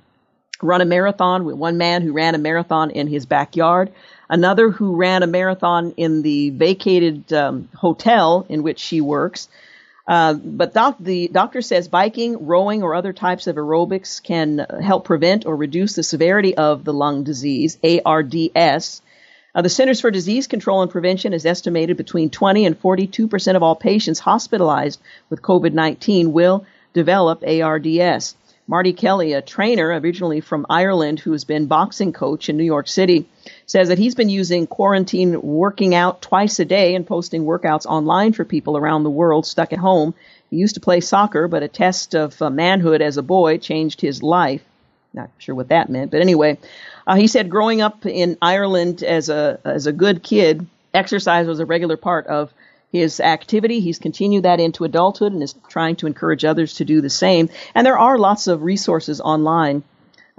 [0.61, 1.57] run a marathon.
[1.57, 3.93] One man who ran a marathon in his backyard
[4.31, 9.49] another who ran a marathon in the vacated um, hotel in which she works.
[10.07, 15.05] Uh, but doc, the doctor says biking, rowing, or other types of aerobics can help
[15.05, 19.03] prevent or reduce the severity of the lung disease, ARDS.
[19.53, 23.57] Uh, the Centers for Disease Control and Prevention has estimated between 20 and 42 percent
[23.57, 28.37] of all patients hospitalized with COVID-19 will develop ARDS.
[28.69, 32.87] Marty Kelly, a trainer originally from Ireland who has been boxing coach in New York
[32.87, 33.29] City,
[33.71, 38.33] says that he's been using quarantine working out twice a day and posting workouts online
[38.33, 40.13] for people around the world stuck at home.
[40.51, 44.01] He used to play soccer, but a test of uh, manhood as a boy changed
[44.01, 44.61] his life.
[45.15, 46.59] Not sure what that meant, but anyway,
[47.07, 51.61] uh, he said growing up in Ireland as a as a good kid, exercise was
[51.61, 52.53] a regular part of
[52.91, 53.79] his activity.
[53.79, 57.49] He's continued that into adulthood and is trying to encourage others to do the same.
[57.73, 59.85] And there are lots of resources online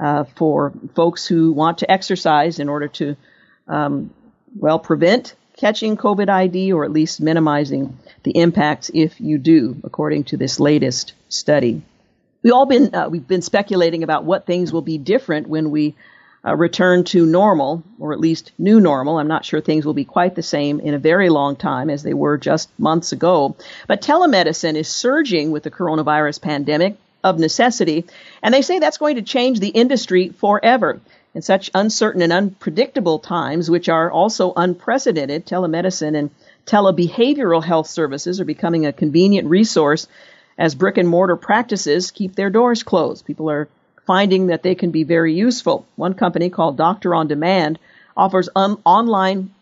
[0.01, 3.15] uh, for folks who want to exercise in order to,
[3.67, 4.11] um,
[4.55, 10.23] well, prevent catching COVID ID or at least minimizing the impacts if you do, according
[10.25, 11.83] to this latest study.
[12.41, 15.95] We all been uh, we've been speculating about what things will be different when we
[16.43, 19.19] uh, return to normal, or at least new normal.
[19.19, 22.01] I'm not sure things will be quite the same in a very long time as
[22.01, 23.55] they were just months ago.
[23.87, 28.05] But telemedicine is surging with the coronavirus pandemic of necessity,
[28.41, 30.99] and they say that's going to change the industry forever.
[31.33, 36.29] In such uncertain and unpredictable times, which are also unprecedented, telemedicine and
[36.65, 40.07] telebehavioral health services are becoming a convenient resource
[40.57, 43.25] as brick and mortar practices keep their doors closed.
[43.25, 43.69] People are
[44.05, 45.85] finding that they can be very useful.
[45.95, 47.79] One company called Doctor on Demand
[48.17, 49.53] offers um, online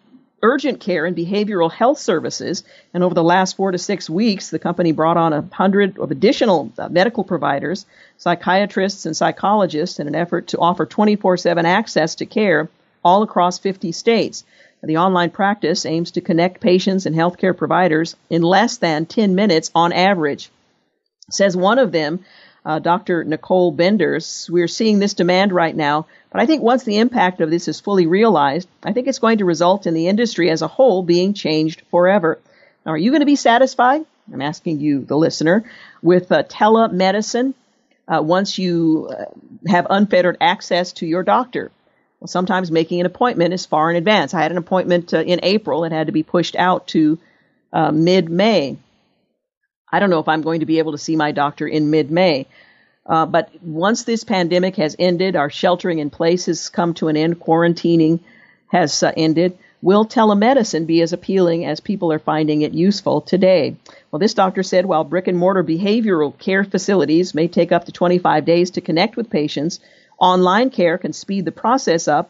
[0.41, 2.63] urgent care and behavioral health services.
[2.93, 6.11] And over the last four to six weeks, the company brought on a hundred of
[6.11, 7.85] additional uh, medical providers,
[8.17, 12.69] psychiatrists, and psychologists in an effort to offer 24 7 access to care
[13.03, 14.43] all across 50 states.
[14.81, 19.71] The online practice aims to connect patients and healthcare providers in less than 10 minutes
[19.75, 20.49] on average.
[21.29, 22.23] Says one of them
[22.65, 23.23] uh, Dr.
[23.23, 24.49] Nicole Benders.
[24.51, 27.79] We're seeing this demand right now, but I think once the impact of this is
[27.79, 31.33] fully realized, I think it's going to result in the industry as a whole being
[31.33, 32.39] changed forever.
[32.85, 34.05] Now, are you going to be satisfied?
[34.31, 35.63] I'm asking you, the listener,
[36.01, 37.53] with uh, telemedicine
[38.07, 39.25] uh, once you uh,
[39.67, 41.71] have unfettered access to your doctor.
[42.19, 44.33] Well, sometimes making an appointment is far in advance.
[44.33, 47.17] I had an appointment uh, in April and had to be pushed out to
[47.71, 48.77] uh, mid-May.
[49.91, 52.11] I don't know if I'm going to be able to see my doctor in mid
[52.11, 52.47] May.
[53.05, 57.17] Uh, but once this pandemic has ended, our sheltering in place has come to an
[57.17, 58.19] end, quarantining
[58.67, 59.57] has uh, ended.
[59.81, 63.77] Will telemedicine be as appealing as people are finding it useful today?
[64.11, 67.91] Well, this doctor said while brick and mortar behavioral care facilities may take up to
[67.91, 69.79] 25 days to connect with patients,
[70.19, 72.29] online care can speed the process up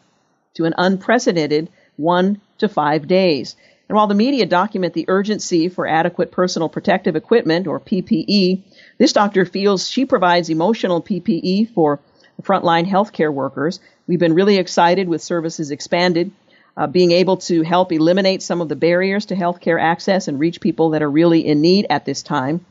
[0.54, 3.56] to an unprecedented one to five days.
[3.90, 8.60] And while the media document the urgency for adequate personal protective equipment, or PPE,
[8.98, 11.98] this doctor feels she provides emotional PPE for
[12.40, 13.80] frontline healthcare workers.
[14.06, 16.30] We've been really excited with services expanded
[16.76, 20.60] uh, being able to help eliminate some of the barriers to healthcare access and reach
[20.60, 22.64] people that are really in need at this time.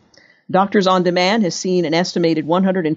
[0.50, 2.96] Doctors on Demand has seen an estimated 140%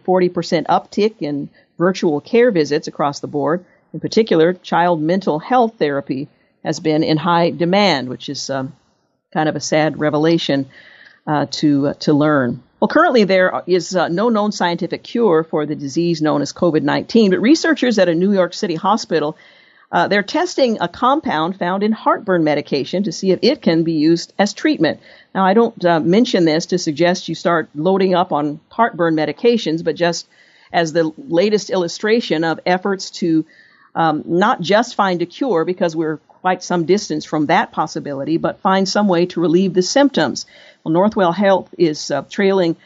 [0.66, 3.64] uptick in virtual care visits across the board.
[3.92, 6.28] In particular, child mental health therapy
[6.64, 8.74] has been in high demand, which is um,
[9.32, 10.68] kind of a sad revelation
[11.26, 12.62] uh, to uh, to learn.
[12.80, 17.30] Well, currently there is uh, no known scientific cure for the disease known as COVID-19,
[17.30, 19.36] but researchers at a New York City hospital
[19.92, 23.92] uh, they're testing a compound found in heartburn medication to see if it can be
[23.92, 24.98] used as treatment.
[25.34, 29.84] Now, I don't uh, mention this to suggest you start loading up on heartburn medications,
[29.84, 30.26] but just
[30.72, 33.44] as the latest illustration of efforts to
[33.94, 38.60] um, not just find a cure, because we're quite some distance from that possibility, but
[38.60, 40.44] find some way to relieve the symptoms.
[40.84, 42.76] Well, Northwell Health is uh, trailing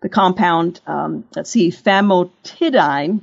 [0.00, 3.22] the compound, um, let's see, famotidine,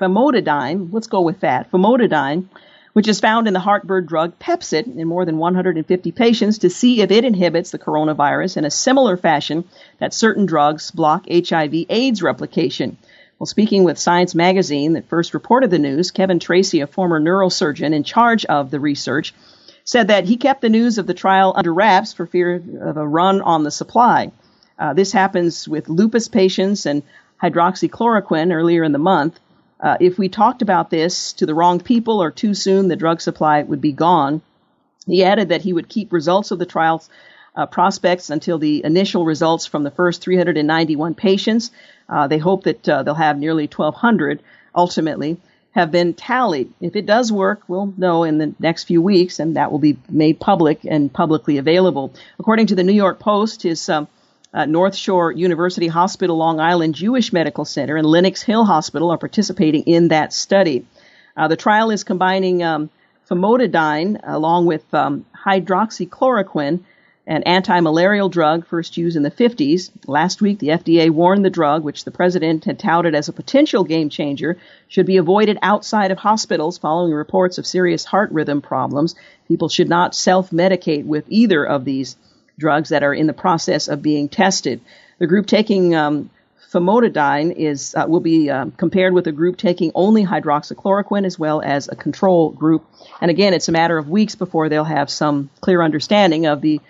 [0.00, 2.46] famotidine, let's go with that, famotidine,
[2.92, 7.02] which is found in the heartburn drug Pepcid in more than 150 patients to see
[7.02, 9.64] if it inhibits the coronavirus in a similar fashion
[9.98, 12.96] that certain drugs block HIV AIDS replication.
[13.38, 17.92] Well, speaking with Science Magazine that first reported the news, Kevin Tracey, a former neurosurgeon
[17.92, 19.34] in charge of the research,
[19.82, 23.06] said that he kept the news of the trial under wraps for fear of a
[23.06, 24.30] run on the supply.
[24.78, 27.02] Uh, this happens with lupus patients and
[27.42, 29.38] hydroxychloroquine earlier in the month.
[29.80, 33.20] Uh, if we talked about this to the wrong people or too soon, the drug
[33.20, 34.40] supply would be gone.
[35.06, 37.10] He added that he would keep results of the trials
[37.56, 41.70] uh, prospects until the initial results from the first 391 patients.
[42.08, 44.42] Uh, they hope that uh, they'll have nearly 1,200
[44.74, 45.38] ultimately
[45.74, 46.72] have been tallied.
[46.80, 49.98] If it does work, we'll know in the next few weeks, and that will be
[50.08, 52.12] made public and publicly available.
[52.38, 54.06] According to the New York Post, his um,
[54.52, 59.18] uh, North Shore University Hospital, Long Island Jewish Medical Center, and Lenox Hill Hospital are
[59.18, 60.86] participating in that study.
[61.36, 62.88] Uh, the trial is combining um,
[63.28, 66.80] famotidine along with um, hydroxychloroquine,
[67.26, 69.90] an anti-malarial drug first used in the 50s.
[70.06, 73.84] Last week, the FDA warned the drug, which the president had touted as a potential
[73.84, 74.58] game changer,
[74.88, 79.14] should be avoided outside of hospitals following reports of serious heart rhythm problems.
[79.48, 82.16] People should not self-medicate with either of these
[82.58, 84.80] drugs that are in the process of being tested.
[85.18, 86.30] The group taking um,
[86.74, 91.62] famotidine is uh, will be uh, compared with a group taking only hydroxychloroquine as well
[91.62, 92.84] as a control group.
[93.20, 96.80] And again, it's a matter of weeks before they'll have some clear understanding of the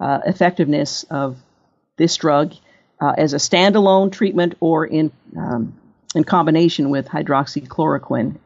[0.00, 1.38] uh, effectiveness of
[1.96, 2.54] this drug
[3.00, 5.74] uh, as a standalone treatment or in um,
[6.14, 8.36] in combination with hydroxychloroquine.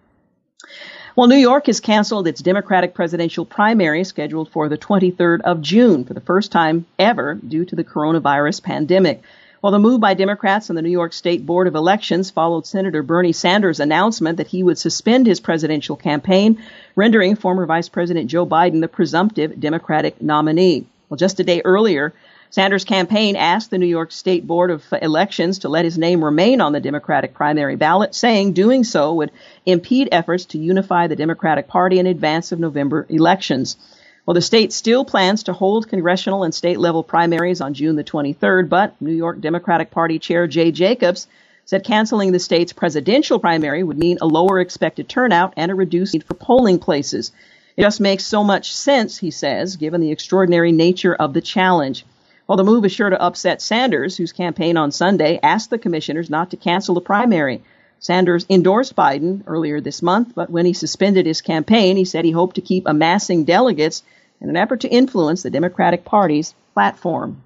[1.14, 6.04] Well, New York has canceled its Democratic presidential primary scheduled for the 23rd of June
[6.04, 9.22] for the first time ever due to the coronavirus pandemic.
[9.60, 13.02] While the move by Democrats and the New York State Board of Elections followed Senator
[13.02, 16.62] Bernie Sanders' announcement that he would suspend his presidential campaign,
[16.94, 20.86] rendering former Vice President Joe Biden the presumptive Democratic nominee.
[21.08, 22.12] Well, just a day earlier,
[22.50, 26.60] Sanders' campaign asked the New York State Board of Elections to let his name remain
[26.60, 29.30] on the Democratic primary ballot, saying doing so would
[29.66, 33.76] impede efforts to unify the Democratic Party in advance of November elections.
[34.24, 38.04] Well, the state still plans to hold congressional and state level primaries on June the
[38.04, 41.26] 23rd, but New York Democratic Party Chair Jay Jacobs
[41.64, 46.12] said canceling the state's presidential primary would mean a lower expected turnout and a reduced
[46.14, 47.32] need for polling places.
[47.78, 52.04] It just makes so much sense, he says, given the extraordinary nature of the challenge.
[52.46, 56.28] While the move is sure to upset Sanders, whose campaign on Sunday asked the commissioners
[56.28, 57.62] not to cancel the primary.
[58.00, 62.32] Sanders endorsed Biden earlier this month, but when he suspended his campaign, he said he
[62.32, 64.02] hoped to keep amassing delegates
[64.40, 67.44] in an effort to influence the Democratic Party's platform.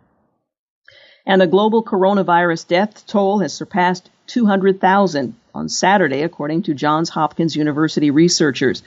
[1.27, 7.55] And the global coronavirus death toll has surpassed 200,000 on Saturday, according to Johns Hopkins
[7.55, 8.83] University researchers.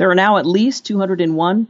[0.00, 1.66] There are now at least 201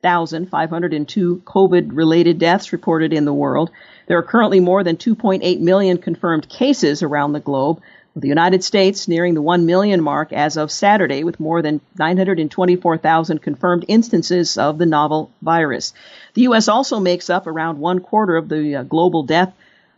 [0.00, 3.70] 1,502 COVID related deaths reported in the world.
[4.06, 7.82] There are currently more than 2.8 million confirmed cases around the globe,
[8.14, 11.82] with the United States nearing the 1 million mark as of Saturday, with more than
[11.98, 15.92] 924,000 confirmed instances of the novel virus.
[16.32, 16.68] The U.S.
[16.68, 19.52] also makes up around one quarter of the uh, global death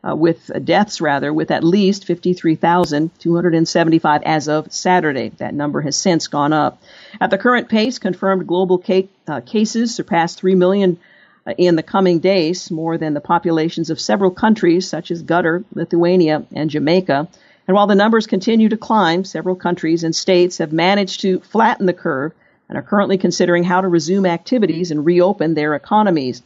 [0.07, 5.31] uh, with deaths rather, with at least 53,275 as of Saturday.
[5.39, 6.83] That number has since gone up.
[7.21, 8.81] At the current pace, confirmed global
[9.27, 10.99] uh, cases surpass 3 million
[11.47, 15.65] uh, in the coming days, more than the populations of several countries such as Qatar,
[15.75, 17.29] Lithuania, and Jamaica.
[17.67, 21.87] And while the numbers continue to climb, several countries and states have managed to flatten
[21.87, 22.33] the curve
[22.69, 26.43] and are currently considering how to resume activities and reopen their economies.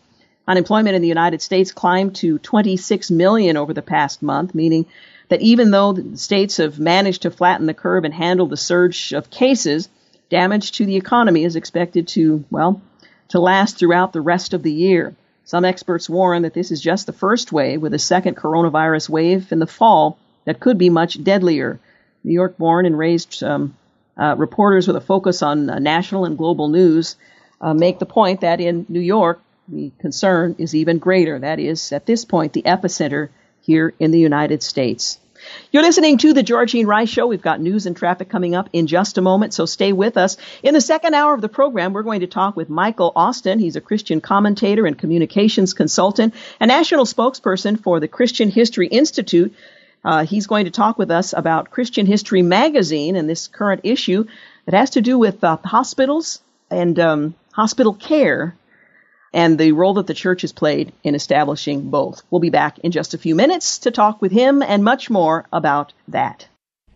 [0.49, 4.87] Unemployment in the United States climbed to 26 million over the past month, meaning
[5.29, 9.13] that even though the states have managed to flatten the curve and handle the surge
[9.13, 9.91] of cases,
[10.31, 12.81] damage to the economy is expected to, well,
[13.29, 15.15] to last throughout the rest of the year.
[15.45, 19.53] Some experts warn that this is just the first wave, with a second coronavirus wave
[19.53, 21.79] in the fall that could be much deadlier.
[22.25, 23.77] New York born and raised um,
[24.17, 27.17] uh, reporters with a focus on uh, national and global news
[27.61, 31.39] uh, make the point that in New York, the concern is even greater.
[31.39, 33.29] That is, at this point, the epicenter
[33.61, 35.19] here in the United States.
[35.71, 37.27] You're listening to the Georgene Rice Show.
[37.27, 40.37] We've got news and traffic coming up in just a moment, so stay with us.
[40.63, 43.59] In the second hour of the program, we're going to talk with Michael Austin.
[43.59, 49.55] He's a Christian commentator and communications consultant, a national spokesperson for the Christian History Institute.
[50.05, 54.27] Uh, he's going to talk with us about Christian History Magazine and this current issue
[54.65, 56.41] that has to do with uh, hospitals
[56.71, 58.57] and um, hospital care
[59.33, 62.23] and the role that the church has played in establishing both.
[62.31, 65.47] We'll be back in just a few minutes to talk with him and much more
[65.53, 66.47] about that.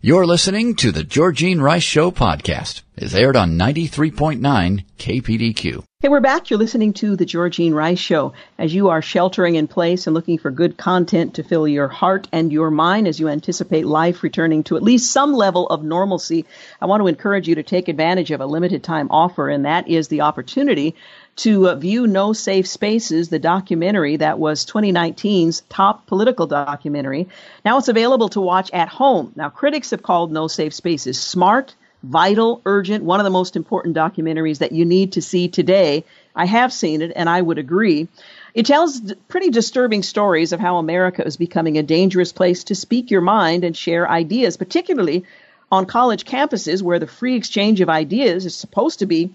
[0.05, 2.83] You're listening to the Georgene Rice Show podcast.
[2.97, 5.85] It's aired on 93.9 KPDQ.
[6.01, 6.51] Hey, we're back.
[6.51, 8.33] You're listening to the Georgene Rice Show.
[8.59, 12.27] As you are sheltering in place and looking for good content to fill your heart
[12.33, 16.47] and your mind as you anticipate life returning to at least some level of normalcy,
[16.81, 19.87] I want to encourage you to take advantage of a limited time offer, and that
[19.87, 20.97] is the opportunity
[21.37, 27.29] to uh, view No Safe Spaces, the documentary that was 2019's top political documentary.
[27.65, 29.33] Now it's available to watch at home.
[29.35, 33.97] Now, critics have called No Safe Spaces smart, vital, urgent, one of the most important
[33.97, 36.05] documentaries that you need to see today.
[36.35, 38.09] I have seen it, and I would agree.
[38.55, 43.11] It tells pretty disturbing stories of how America is becoming a dangerous place to speak
[43.11, 45.25] your mind and share ideas, particularly
[45.71, 49.31] on college campuses where the free exchange of ideas is supposed to be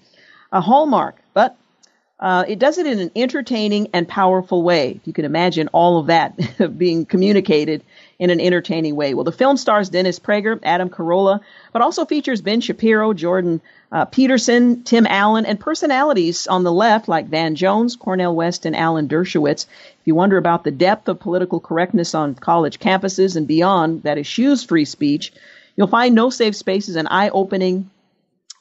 [0.52, 1.16] a hallmark.
[2.20, 5.00] Uh, it does it in an entertaining and powerful way.
[5.06, 6.36] You can imagine all of that
[6.78, 7.84] being communicated
[8.18, 9.14] in an entertaining way.
[9.14, 11.42] Well, the film stars Dennis Prager, Adam Carolla,
[11.72, 13.62] but also features Ben Shapiro, Jordan
[13.92, 18.76] uh, Peterson, Tim Allen, and personalities on the left like Van Jones, Cornel West, and
[18.76, 19.68] Alan Dershowitz.
[19.68, 24.18] If you wonder about the depth of political correctness on college campuses and beyond that
[24.18, 25.32] eschews free speech,
[25.76, 27.92] you'll find No Safe Spaces an eye-opening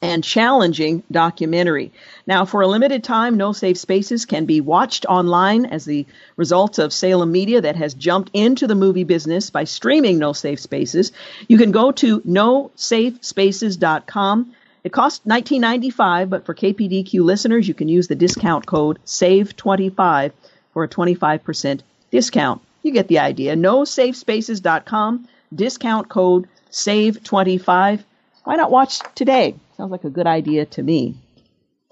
[0.02, 1.90] and challenging documentary.
[2.26, 6.78] Now, for a limited time, No Safe Spaces can be watched online as the result
[6.78, 11.12] of Salem Media that has jumped into the movie business by streaming No Safe Spaces.
[11.48, 14.52] You can go to nosafespaces.com.
[14.84, 20.32] It costs $19.95, but for KPDQ listeners, you can use the discount code SAVE25
[20.72, 21.80] for a 25%
[22.10, 22.60] discount.
[22.82, 23.56] You get the idea.
[23.56, 28.04] NoSafeSpaces.com, discount code SAVE25.
[28.44, 29.56] Why not watch today?
[29.76, 31.16] Sounds like a good idea to me.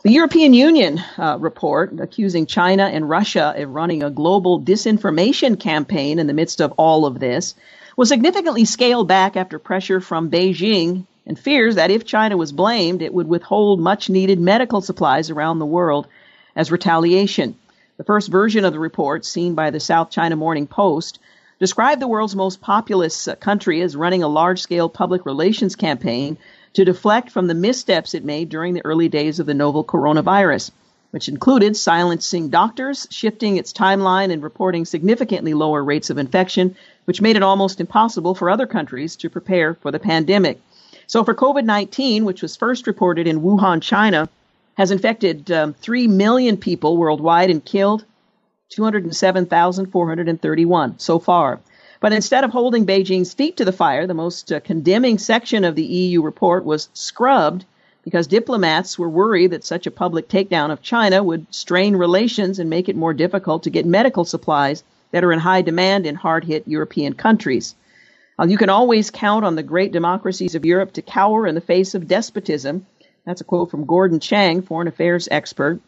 [0.04, 6.18] The European Union uh, report accusing China and Russia of running a global disinformation campaign
[6.18, 7.54] in the midst of all of this
[7.94, 13.02] was significantly scaled back after pressure from Beijing and fears that if China was blamed,
[13.02, 16.06] it would withhold much needed medical supplies around the world
[16.56, 17.54] as retaliation.
[17.98, 21.18] The first version of the report, seen by the South China Morning Post,
[21.58, 26.38] described the world's most populous uh, country as running a large scale public relations campaign
[26.74, 30.70] to deflect from the missteps it made during the early days of the novel coronavirus,
[31.12, 37.20] which included silencing doctors, shifting its timeline, and reporting significantly lower rates of infection, which
[37.20, 40.60] made it almost impossible for other countries to prepare for the pandemic.
[41.06, 44.28] So, for COVID 19, which was first reported in Wuhan, China,
[44.76, 48.04] has infected um, 3 million people worldwide and killed
[48.70, 51.60] 207,431 so far.
[52.04, 55.74] But instead of holding Beijing's feet to the fire, the most uh, condemning section of
[55.74, 57.64] the EU report was scrubbed
[58.04, 62.68] because diplomats were worried that such a public takedown of China would strain relations and
[62.68, 66.44] make it more difficult to get medical supplies that are in high demand in hard
[66.44, 67.74] hit European countries.
[68.38, 71.62] Uh, you can always count on the great democracies of Europe to cower in the
[71.62, 72.84] face of despotism.
[73.24, 75.80] That's a quote from Gordon Chang, foreign affairs expert.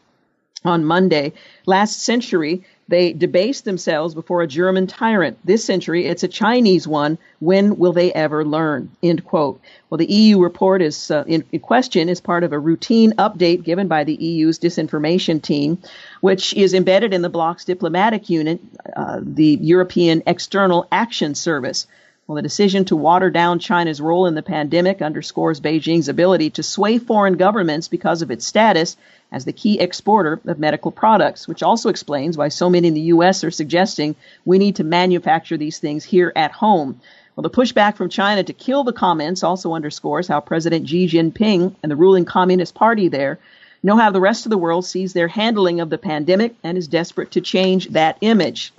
[0.64, 1.34] on Monday.
[1.66, 5.38] Last century, they debased themselves before a German tyrant.
[5.44, 7.18] This century, it's a Chinese one.
[7.40, 8.90] When will they ever learn?
[9.02, 9.60] End quote.
[9.90, 13.64] Well, the EU report is uh, in, in, question is part of a routine update
[13.64, 15.78] given by the EU's disinformation team,
[16.20, 18.60] which is embedded in the bloc's diplomatic unit,
[18.94, 21.86] uh, the European External Action Service.
[22.26, 26.62] Well, the decision to water down China's role in the pandemic underscores Beijing's ability to
[26.64, 28.96] sway foreign governments because of its status
[29.30, 33.12] as the key exporter of medical products, which also explains why so many in the
[33.12, 33.44] U.S.
[33.44, 37.00] are suggesting we need to manufacture these things here at home.
[37.36, 41.76] Well, the pushback from China to kill the comments also underscores how President Xi Jinping
[41.80, 43.38] and the ruling Communist Party there
[43.84, 46.88] know how the rest of the world sees their handling of the pandemic and is
[46.88, 48.72] desperate to change that image.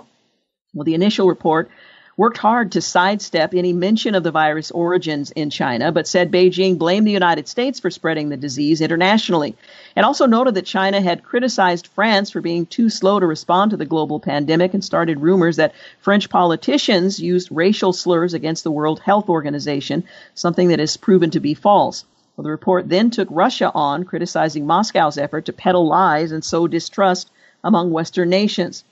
[0.74, 1.70] Well, the initial report
[2.18, 6.76] worked hard to sidestep any mention of the virus origins in China, but said Beijing
[6.76, 9.54] blamed the United States for spreading the disease internationally.
[9.96, 13.76] It also noted that China had criticized France for being too slow to respond to
[13.76, 18.98] the global pandemic and started rumors that French politicians used racial slurs against the World
[18.98, 20.02] Health Organization,
[20.34, 22.04] something that has proven to be false.
[22.36, 26.66] Well, the report then took Russia on, criticizing Moscow's effort to peddle lies and sow
[26.66, 27.30] distrust
[27.62, 28.82] among Western nations.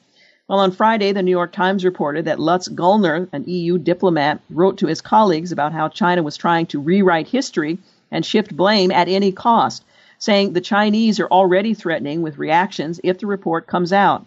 [0.49, 4.78] Well, on Friday, the New York Times reported that Lutz Gullner, an EU diplomat, wrote
[4.78, 7.78] to his colleagues about how China was trying to rewrite history
[8.12, 9.82] and shift blame at any cost,
[10.18, 14.24] saying the Chinese are already threatening with reactions if the report comes out.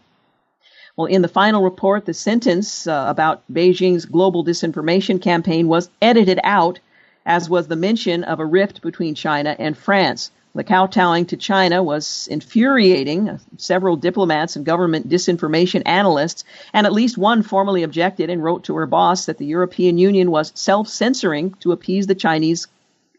[0.98, 6.42] Well, in the final report, the sentence uh, about Beijing's global disinformation campaign was edited
[6.44, 6.80] out,
[7.26, 10.32] as was the mention of a rift between China and France.
[10.56, 13.40] The kowtowing to China was infuriating.
[13.58, 16.44] Several diplomats and government disinformation analysts,
[16.74, 20.32] and at least one formally objected and wrote to her boss that the European Union
[20.32, 22.68] was self censoring to appease the Chinese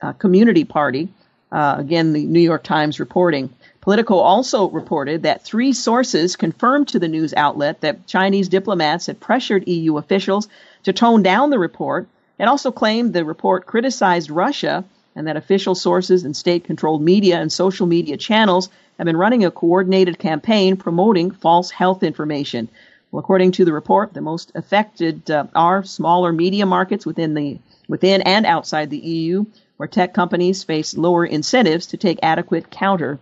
[0.03, 1.09] uh, Community Party.
[1.53, 3.51] Uh, again, the New York Times reporting.
[3.81, 9.21] Politico also reported that three sources confirmed to the news outlet that Chinese diplomats had
[9.21, 10.49] pressured EU officials
[10.83, 12.09] to tone down the report.
[12.39, 14.85] It also claimed the report criticized Russia
[15.21, 19.45] and that official sources and state controlled media and social media channels have been running
[19.45, 22.71] a coordinated campaign promoting false health information.
[23.13, 27.59] Well, according to the report, the most affected uh, are smaller media markets within the
[27.87, 29.45] within and outside the EU,
[29.77, 33.19] where tech companies face lower incentives to take adequate counter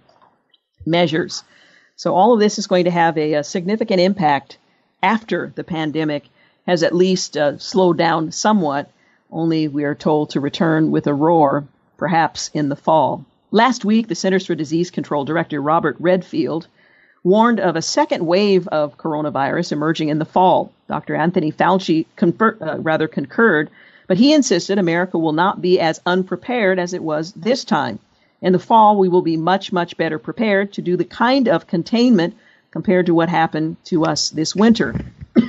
[0.87, 1.43] measures.
[1.97, 4.57] So all of this is going to have a, a significant impact
[5.03, 6.29] after the pandemic
[6.65, 8.89] has at least uh, slowed down somewhat.
[9.33, 11.67] Only we are told to return with a roar
[11.99, 13.27] perhaps in the fall.
[13.51, 16.67] Last week, the Centers for Disease Control Director Robert Redfield
[17.23, 20.73] warned of a second wave of coronavirus emerging in the fall.
[20.89, 21.15] Dr.
[21.15, 23.69] Anthony Fauci confer- uh, rather concurred,
[24.07, 27.99] but he insisted America will not be as unprepared as it was this time.
[28.41, 31.67] In the fall, we will be much, much better prepared to do the kind of
[31.67, 32.35] containment
[32.71, 34.95] compared to what happened to us this winter.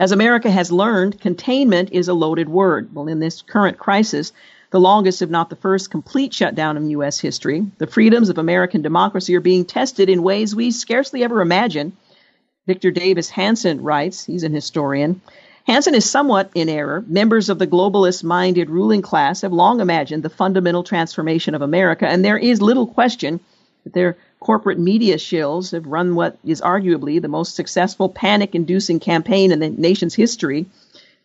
[0.00, 2.92] As America has learned, containment is a loaded word.
[2.92, 4.32] Well, in this current crisis,
[4.74, 7.20] the longest, if not the first, complete shutdown in U.S.
[7.20, 7.64] history.
[7.78, 11.96] The freedoms of American democracy are being tested in ways we scarcely ever imagine.
[12.66, 15.20] Victor Davis Hanson writes, he's an historian.
[15.64, 17.04] Hanson is somewhat in error.
[17.06, 22.08] Members of the globalist minded ruling class have long imagined the fundamental transformation of America,
[22.08, 23.38] and there is little question
[23.84, 28.98] that their corporate media shills have run what is arguably the most successful panic inducing
[28.98, 30.66] campaign in the nation's history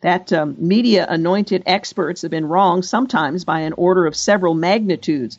[0.00, 5.38] that um, media anointed experts have been wrong sometimes by an order of several magnitudes,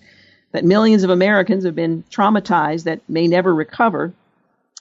[0.52, 4.14] that millions of Americans have been traumatized that may never recover.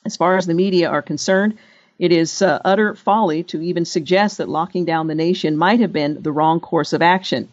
[0.05, 1.59] As far as the media are concerned,
[1.99, 5.93] it is uh, utter folly to even suggest that locking down the nation might have
[5.93, 7.49] been the wrong course of action.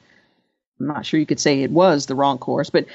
[0.80, 2.86] I'm not sure you could say it was the wrong course, but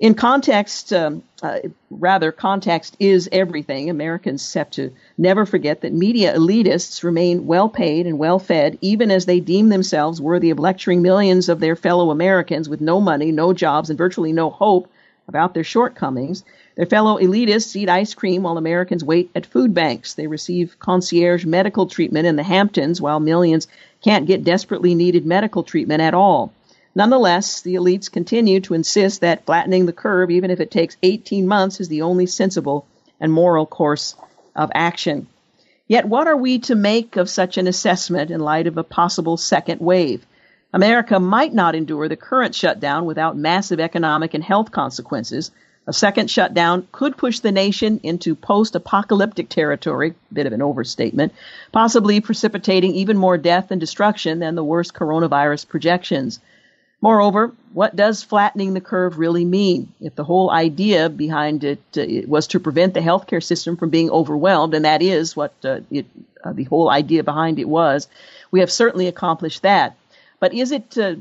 [0.00, 1.58] in context, um, uh,
[1.90, 3.90] rather, context is everything.
[3.90, 9.10] Americans have to never forget that media elitists remain well paid and well fed, even
[9.10, 13.30] as they deem themselves worthy of lecturing millions of their fellow Americans with no money,
[13.30, 14.90] no jobs, and virtually no hope
[15.28, 16.44] about their shortcomings.
[16.76, 20.14] Their fellow elitists eat ice cream while Americans wait at food banks.
[20.14, 23.68] They receive concierge medical treatment in the Hamptons while millions
[24.02, 26.54] can't get desperately needed medical treatment at all.
[26.94, 31.46] Nonetheless, the elites continue to insist that flattening the curve, even if it takes 18
[31.46, 32.86] months, is the only sensible
[33.20, 34.16] and moral course
[34.56, 35.28] of action.
[35.86, 39.36] Yet, what are we to make of such an assessment in light of a possible
[39.36, 40.24] second wave?
[40.72, 45.50] America might not endure the current shutdown without massive economic and health consequences.
[45.86, 51.32] A second shutdown could push the nation into post apocalyptic territory, bit of an overstatement,
[51.72, 56.38] possibly precipitating even more death and destruction than the worst coronavirus projections.
[57.02, 59.92] Moreover, what does flattening the curve really mean?
[60.00, 64.10] If the whole idea behind it, uh, was to prevent the healthcare system from being
[64.10, 66.06] overwhelmed, and that is what uh, it,
[66.44, 68.06] uh, the whole idea behind it was,
[68.50, 69.96] we have certainly accomplished that.
[70.40, 71.14] But is it uh,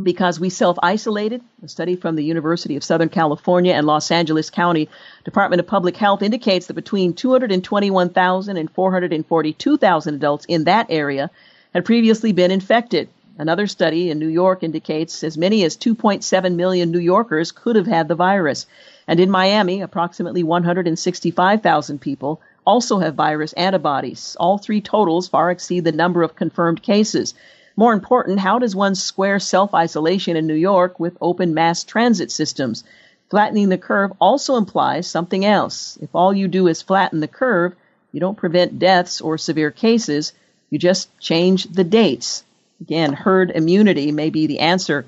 [0.00, 1.42] because we self isolated?
[1.62, 4.88] A study from the University of Southern California and Los Angeles County
[5.24, 11.30] Department of Public Health indicates that between 221,000 and 442,000 adults in that area
[11.74, 13.08] had previously been infected.
[13.38, 17.86] Another study in New York indicates as many as 2.7 million New Yorkers could have
[17.86, 18.66] had the virus.
[19.08, 24.36] And in Miami, approximately 165,000 people also have virus antibodies.
[24.38, 27.32] All three totals far exceed the number of confirmed cases.
[27.74, 32.30] More important, how does one square self isolation in New York with open mass transit
[32.30, 32.84] systems?
[33.30, 35.96] Flattening the curve also implies something else.
[36.02, 37.74] If all you do is flatten the curve,
[38.12, 40.34] you don't prevent deaths or severe cases,
[40.68, 42.44] you just change the dates.
[42.82, 45.06] Again, herd immunity may be the answer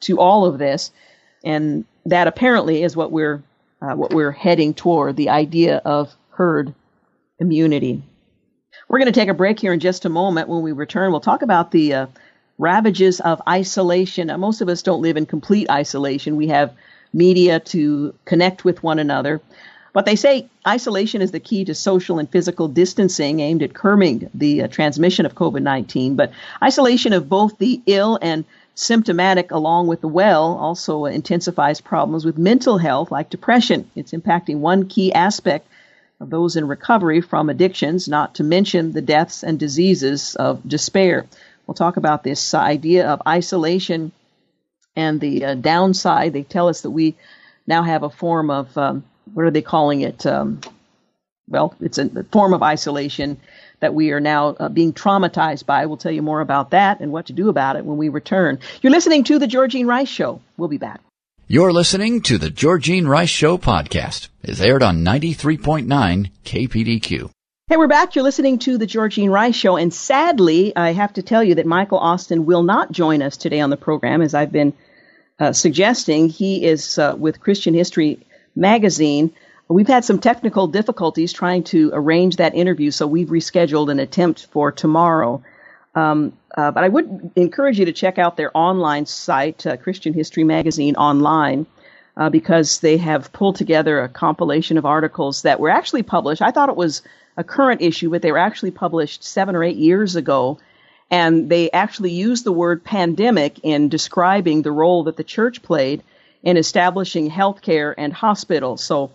[0.00, 0.90] to all of this,
[1.44, 3.42] and that apparently is what we're
[3.82, 6.74] uh, what we're heading toward the idea of herd
[7.38, 8.02] immunity.
[8.88, 10.48] We're going to take a break here in just a moment.
[10.48, 12.06] When we return, we'll talk about the uh,
[12.56, 14.28] ravages of isolation.
[14.28, 16.36] Now, most of us don't live in complete isolation.
[16.36, 16.74] We have
[17.12, 19.42] media to connect with one another.
[19.92, 24.30] But they say isolation is the key to social and physical distancing aimed at curbing
[24.34, 26.16] the uh, transmission of COVID 19.
[26.16, 26.32] But
[26.62, 32.38] isolation of both the ill and symptomatic, along with the well, also intensifies problems with
[32.38, 33.90] mental health like depression.
[33.96, 35.66] It's impacting one key aspect
[36.20, 41.26] of those in recovery from addictions, not to mention the deaths and diseases of despair.
[41.66, 44.12] We'll talk about this idea of isolation
[44.96, 46.32] and the uh, downside.
[46.32, 47.16] They tell us that we
[47.66, 49.04] now have a form of um,
[49.34, 50.26] what are they calling it?
[50.26, 50.60] Um,
[51.48, 53.38] well, it's a form of isolation
[53.80, 55.86] that we are now uh, being traumatized by.
[55.86, 58.60] We'll tell you more about that and what to do about it when we return.
[58.82, 60.40] You're listening to The Georgene Rice Show.
[60.56, 61.00] We'll be back.
[61.48, 64.28] You're listening to The Georgene Rice Show podcast.
[64.42, 67.30] It's aired on 93.9 KPDQ.
[67.66, 68.14] Hey, we're back.
[68.14, 69.76] You're listening to The Georgine Rice Show.
[69.76, 73.60] And sadly, I have to tell you that Michael Austin will not join us today
[73.60, 74.72] on the program, as I've been
[75.38, 76.28] uh, suggesting.
[76.28, 78.20] He is uh, with Christian History
[78.54, 79.32] magazine.
[79.68, 84.46] We've had some technical difficulties trying to arrange that interview, so we've rescheduled an attempt
[84.46, 85.42] for tomorrow.
[85.94, 90.12] Um, uh, but I would encourage you to check out their online site, uh, Christian
[90.12, 91.66] History Magazine Online,
[92.16, 96.42] uh, because they have pulled together a compilation of articles that were actually published.
[96.42, 97.02] I thought it was
[97.36, 100.58] a current issue, but they were actually published seven or eight years ago.
[101.10, 106.02] And they actually used the word pandemic in describing the role that the church played
[106.42, 108.82] in establishing healthcare and hospitals.
[108.82, 109.10] So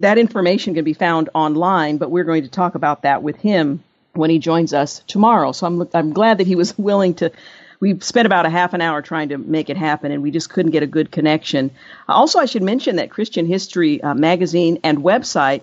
[0.00, 3.82] that information can be found online, but we're going to talk about that with him
[4.12, 5.52] when he joins us tomorrow.
[5.52, 7.32] So I'm I'm glad that he was willing to.
[7.80, 10.50] We spent about a half an hour trying to make it happen, and we just
[10.50, 11.70] couldn't get a good connection.
[12.08, 15.62] Also, I should mention that Christian History uh, magazine and website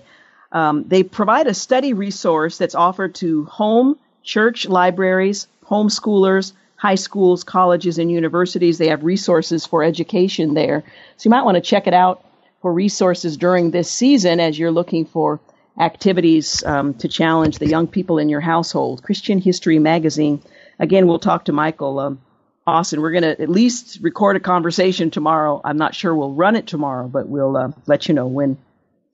[0.56, 6.54] um, they provide a study resource that's offered to home, church, libraries, homeschoolers,
[6.86, 8.78] high schools, colleges, and universities.
[8.78, 10.84] They have resources for education there.
[11.18, 12.24] So you might want to check it out
[12.62, 15.40] for resources during this season as you're looking for
[15.80, 19.02] activities um, to challenge the young people in your household.
[19.02, 20.40] Christian History Magazine.
[20.78, 22.22] Again, we'll talk to Michael um,
[22.68, 23.02] Austin.
[23.02, 25.62] We're going to at least record a conversation tomorrow.
[25.66, 28.60] I'm not sure we'll run it tomorrow, but we'll uh, let you know when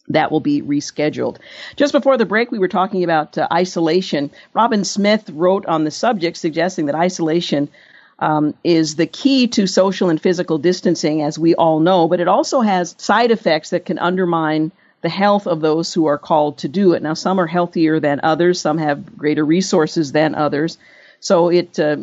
[0.07, 1.37] that will be rescheduled.
[1.75, 4.31] Just before the break, we were talking about uh, isolation.
[4.53, 7.69] Robin Smith wrote on the subject, suggesting that isolation
[8.19, 12.27] um, is the key to social and physical distancing, as we all know, but it
[12.27, 14.71] also has side effects that can undermine
[15.01, 17.01] the health of those who are called to do it.
[17.01, 20.77] Now, some are healthier than others, some have greater resources than others.
[21.19, 21.97] So it uh,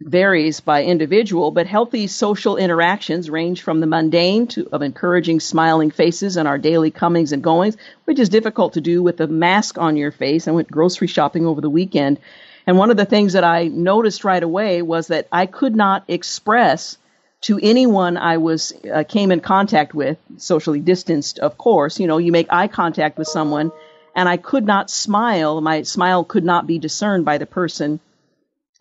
[0.00, 5.90] varies by individual, but healthy social interactions range from the mundane to of encouraging smiling
[5.90, 9.78] faces in our daily comings and goings, which is difficult to do with a mask
[9.78, 10.48] on your face.
[10.48, 12.18] I went grocery shopping over the weekend,
[12.66, 16.04] and one of the things that I noticed right away was that I could not
[16.08, 16.98] express
[17.42, 22.00] to anyone I was uh, came in contact with, socially distanced, of course.
[22.00, 23.70] You know, you make eye contact with someone,
[24.16, 25.60] and I could not smile.
[25.60, 28.00] My smile could not be discerned by the person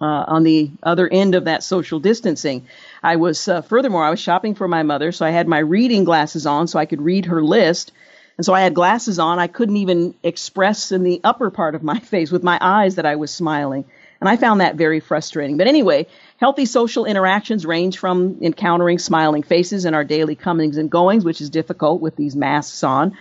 [0.03, 2.67] uh, on the other end of that social distancing.
[3.01, 6.03] I was, uh, furthermore, I was shopping for my mother, so I had my reading
[6.03, 7.93] glasses on so I could read her list.
[8.37, 9.39] And so I had glasses on.
[9.39, 13.05] I couldn't even express in the upper part of my face with my eyes that
[13.05, 13.85] I was smiling.
[14.19, 15.55] And I found that very frustrating.
[15.55, 20.91] But anyway, healthy social interactions range from encountering smiling faces in our daily comings and
[20.91, 23.17] goings, which is difficult with these masks on,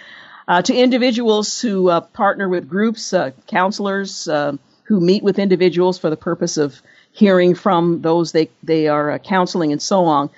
[0.49, 5.99] uh, to individuals who uh, partner with groups, uh, counselors, uh, who meet with individuals
[5.99, 10.31] for the purpose of hearing from those they, they are uh, counseling and so on.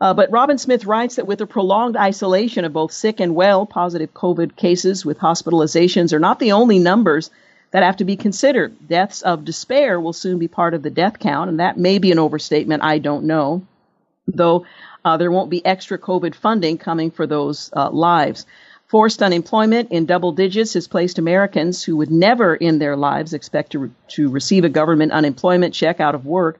[0.00, 3.66] Uh, but Robin Smith writes that with the prolonged isolation of both sick and well,
[3.66, 7.30] positive COVID cases with hospitalizations are not the only numbers
[7.72, 8.88] that have to be considered.
[8.88, 12.12] Deaths of despair will soon be part of the death count, and that may be
[12.12, 12.82] an overstatement.
[12.82, 13.66] I don't know.
[14.26, 14.66] Though
[15.04, 18.46] uh, there won't be extra COVID funding coming for those uh, lives.
[18.88, 23.72] Forced unemployment in double digits has placed Americans who would never in their lives expect
[23.72, 26.58] to, re- to receive a government unemployment check out of work.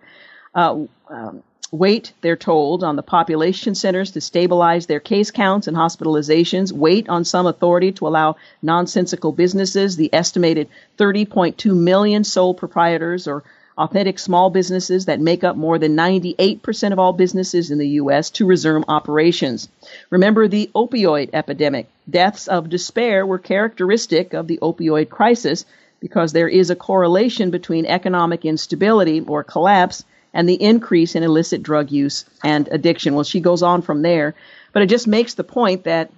[0.55, 5.77] Uh, um, wait, they're told, on the population centers to stabilize their case counts and
[5.77, 10.69] hospitalizations, wait on some authority to allow nonsensical businesses, the estimated
[10.99, 13.43] 30.2 million sole proprietors or
[13.79, 18.29] authentic small businesses that make up more than 98% of all businesses in the U.S.
[18.29, 19.69] to resume operations.
[20.11, 21.89] Remember the opioid epidemic.
[22.09, 25.65] Deaths of despair were characteristic of the opioid crisis
[26.01, 31.63] because there is a correlation between economic instability or collapse and the increase in illicit
[31.63, 33.15] drug use and addiction.
[33.15, 34.35] Well, she goes on from there,
[34.73, 36.11] but it just makes the point that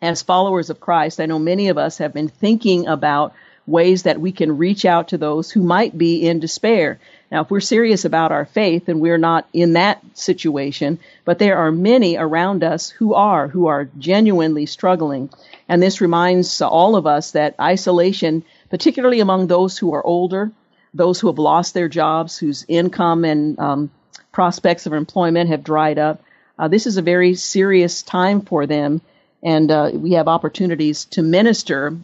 [0.00, 3.34] as followers of Christ, I know many of us have been thinking about
[3.66, 6.98] ways that we can reach out to those who might be in despair.
[7.32, 11.56] Now, if we're serious about our faith and we're not in that situation, but there
[11.56, 15.30] are many around us who are, who are genuinely struggling.
[15.66, 20.52] And this reminds all of us that isolation, particularly among those who are older,
[20.92, 23.90] those who have lost their jobs, whose income and um,
[24.30, 26.22] prospects of employment have dried up.
[26.58, 29.00] Uh, this is a very serious time for them,
[29.42, 31.96] and uh, we have opportunities to minister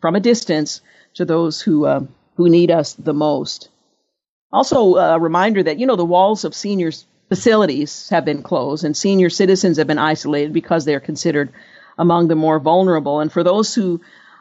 [0.00, 0.80] from a distance
[1.12, 2.00] to those who uh,
[2.36, 3.68] who need us the most.
[4.52, 8.94] Also, a reminder that you know the walls of seniors facilities have been closed, and
[8.94, 11.50] senior citizens have been isolated because they are considered
[11.96, 13.20] among the more vulnerable.
[13.20, 14.00] And for those who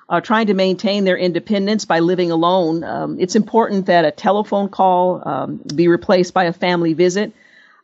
[0.09, 4.68] are trying to maintain their independence by living alone, um, it's important that a telephone
[4.68, 7.32] call um, be replaced by a family visit.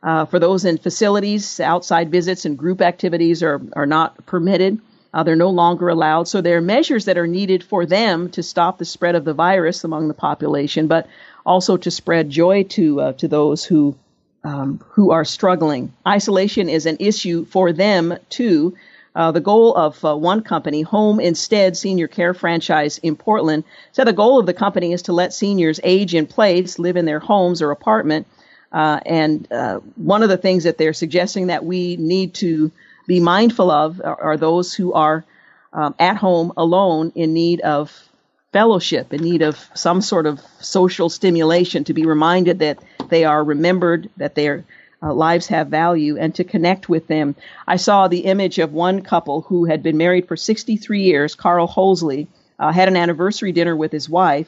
[0.04, 4.80] Uh, for those in facilities, outside visits and group activities are, are not permitted.
[5.14, 6.28] Uh, they're no longer allowed.
[6.28, 9.34] So there are measures that are needed for them to stop the spread of the
[9.34, 11.08] virus among the population, but
[11.48, 13.98] also to spread joy to uh, to those who
[14.44, 15.94] um, who are struggling.
[16.06, 18.76] Isolation is an issue for them too.
[19.16, 24.06] Uh, the goal of uh, one company, Home Instead Senior Care Franchise in Portland, said
[24.06, 27.20] the goal of the company is to let seniors age in place, live in their
[27.20, 28.28] homes or apartment.
[28.72, 32.72] Uh, and uh, one of the things that they're suggesting that we need to
[33.08, 35.26] be mindful of are, are those who are
[35.74, 38.07] um, at home alone in need of
[38.54, 42.80] fellowship, in need of some sort of social stimulation, to be reminded that
[43.10, 44.64] they are remembered, that their
[45.02, 47.36] uh, lives have value, and to connect with them.
[47.68, 51.36] I saw the image of one couple who had been married for 63 years.
[51.36, 52.28] Carl Holsley
[52.58, 54.48] uh, had an anniversary dinner with his wife,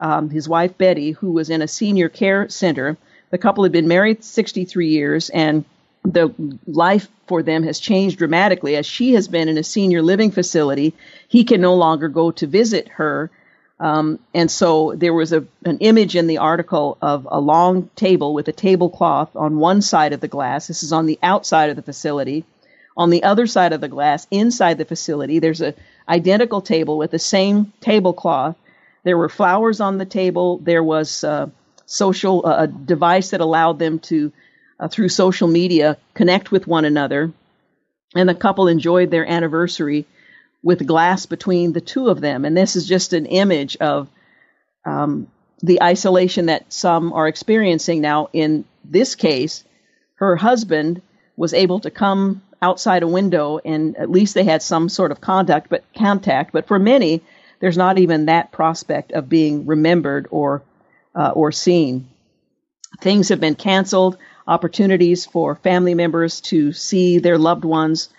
[0.00, 2.96] um, his wife Betty, who was in a senior care center.
[3.30, 5.64] The couple had been married 63 years, and
[6.02, 6.32] the
[6.66, 10.94] life for them has changed dramatically as she has been in a senior living facility.
[11.28, 13.30] He can no longer go to visit her.
[13.80, 18.34] Um, and so there was a, an image in the article of a long table
[18.34, 20.66] with a tablecloth on one side of the glass.
[20.66, 22.44] This is on the outside of the facility.
[22.94, 25.74] On the other side of the glass, inside the facility, there's a
[26.06, 28.56] identical table with the same tablecloth.
[29.02, 30.58] There were flowers on the table.
[30.58, 31.48] There was uh,
[31.86, 34.30] social uh, a device that allowed them to
[34.78, 37.32] uh, through social media connect with one another.
[38.14, 40.04] And the couple enjoyed their anniversary
[40.62, 42.44] with glass between the two of them.
[42.44, 44.08] And this is just an image of
[44.84, 45.28] um,
[45.62, 48.00] the isolation that some are experiencing.
[48.00, 49.64] Now, in this case,
[50.16, 51.02] her husband
[51.36, 55.18] was able to come outside a window and at least they had some sort of
[55.22, 57.22] contact but contact but for many
[57.58, 60.62] there's not even that prospect of being remembered or
[61.14, 62.06] uh, or seen
[63.00, 68.10] things have been canceled opportunities for family members to see their loved ones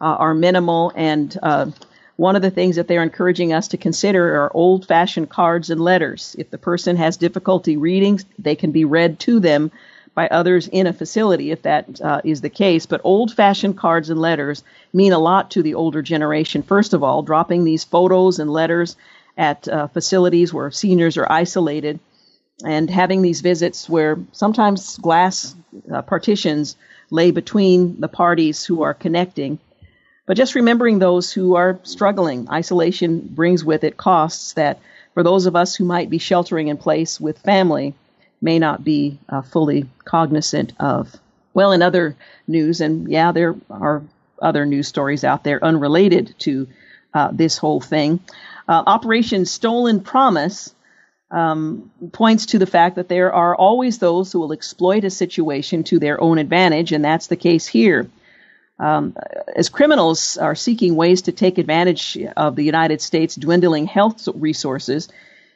[0.00, 0.92] uh, are minimal.
[0.94, 1.70] And uh,
[2.16, 5.80] one of the things that they're encouraging us to consider are old fashioned cards and
[5.80, 6.34] letters.
[6.38, 9.70] If the person has difficulty reading, they can be read to them
[10.14, 12.86] by others in a facility if that uh, is the case.
[12.86, 14.64] But old fashioned cards and letters
[14.94, 16.62] mean a lot to the older generation.
[16.62, 18.96] First of all, dropping these photos and letters
[19.36, 22.00] at uh, facilities where seniors are isolated
[22.64, 25.54] and having these visits where sometimes glass
[25.92, 26.76] uh, partitions
[27.10, 29.58] lay between the parties who are connecting.
[30.26, 32.48] But just remembering those who are struggling.
[32.50, 34.80] Isolation brings with it costs that,
[35.14, 37.94] for those of us who might be sheltering in place with family,
[38.42, 41.14] may not be uh, fully cognizant of.
[41.54, 42.16] Well, in other
[42.46, 44.02] news, and yeah, there are
[44.42, 46.68] other news stories out there unrelated to
[47.14, 48.20] uh, this whole thing.
[48.68, 50.74] Uh, Operation Stolen Promise
[51.30, 55.84] um, points to the fact that there are always those who will exploit a situation
[55.84, 58.08] to their own advantage, and that's the case here.
[58.78, 59.16] Um,
[59.54, 65.08] as criminals are seeking ways to take advantage of the United States' dwindling health resources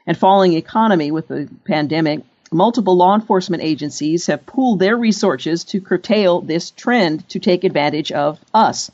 [0.07, 5.81] and falling economy with the pandemic, multiple law enforcement agencies have pooled their resources to
[5.81, 8.91] curtail this trend to take advantage of us.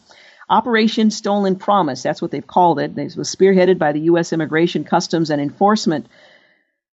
[0.48, 2.94] Operation Stolen Promise, that's what they've called it.
[2.94, 4.32] This was spearheaded by the U.S.
[4.32, 6.06] Immigration, Customs, and Enforcement,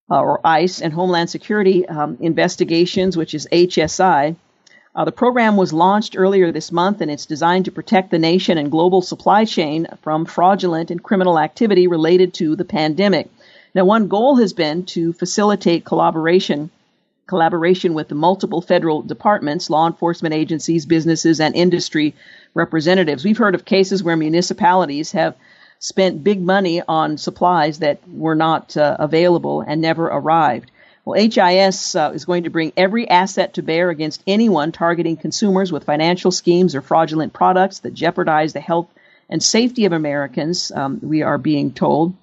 [0.10, 4.36] uh, or ICE, and Homeland Security um, Investigations, which is HSI.
[4.96, 8.60] Uh, the program was launched earlier this month, and it's designed to protect the nation
[8.60, 13.28] and global supply chain from fraudulent and criminal activity related to the pandemic.
[13.74, 16.70] Now, one goal has been to facilitate collaboration
[17.26, 22.14] collaboration with the multiple federal departments, law enforcement agencies, businesses, and industry
[22.54, 23.24] representatives.
[23.24, 25.36] We've heard of cases where municipalities have
[25.80, 30.70] spent big money on supplies that were not uh, available and never arrived.
[31.06, 35.70] Well, HSI uh, is going to bring every asset to bear against anyone targeting consumers
[35.70, 38.88] with financial schemes or fraudulent products that jeopardize the health
[39.30, 42.14] and safety of Americans, um, we are being told.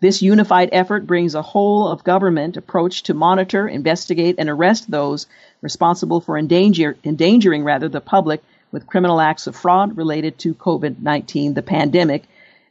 [0.00, 5.26] This unified effort brings a whole of government approach to monitor, investigate, and arrest those
[5.62, 11.54] responsible for endanger, endangering rather the public with criminal acts of fraud related to COVID-19,
[11.54, 12.24] the pandemic,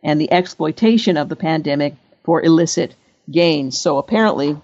[0.03, 2.93] and the exploitation of the pandemic for illicit
[3.31, 3.79] gains.
[3.79, 4.57] So apparently,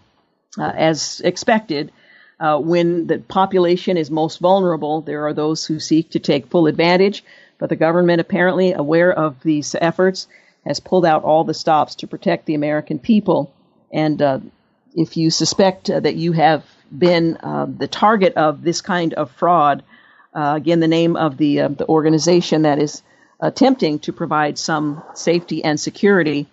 [0.57, 1.91] uh, as expected,
[2.39, 6.67] uh, when the population is most vulnerable, there are those who seek to take full
[6.67, 7.23] advantage.
[7.57, 10.27] But the government, apparently aware of these efforts,
[10.65, 13.53] has pulled out all the stops to protect the American people.
[13.91, 14.39] And uh,
[14.95, 16.63] if you suspect uh, that you have
[16.97, 19.83] been uh, the target of this kind of fraud,
[20.33, 23.01] uh, again, the name of the the organization that is
[23.39, 26.47] attempting to provide some safety and security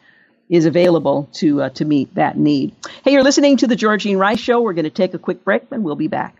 [0.48, 2.74] is available to uh, to meet that need.
[3.04, 4.60] Hey, you're listening to the Georgene Rice Show.
[4.60, 6.36] We're going to take a quick break, and we'll be back.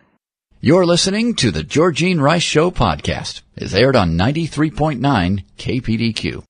[0.59, 3.41] You're listening to the Georgene Rice Show podcast.
[3.55, 6.43] is aired on 93.9 KPDQ.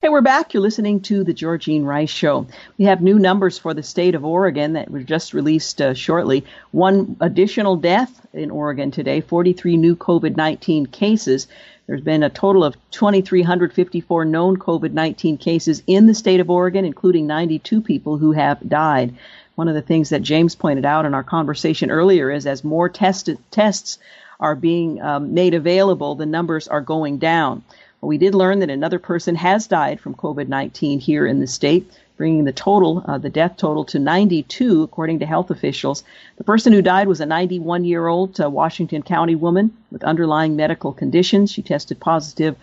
[0.00, 0.52] Hey, we're back.
[0.52, 2.48] You're listening to the Georgene Rice Show.
[2.76, 6.44] We have new numbers for the state of Oregon that were just released uh, shortly.
[6.72, 11.46] One additional death in Oregon today, 43 new COVID 19 cases.
[11.86, 16.84] There's been a total of 2,354 known COVID 19 cases in the state of Oregon,
[16.84, 19.14] including 92 people who have died.
[19.56, 22.88] One of the things that James pointed out in our conversation earlier is as more
[22.88, 23.98] tested, tests
[24.40, 27.62] are being um, made available, the numbers are going down.
[28.00, 31.88] We did learn that another person has died from COVID 19 here in the state,
[32.22, 36.04] bringing the total, uh, the death total, to 92, according to health officials.
[36.36, 40.54] The person who died was a 91 year old uh, Washington County woman with underlying
[40.54, 41.50] medical conditions.
[41.50, 42.54] She tested positive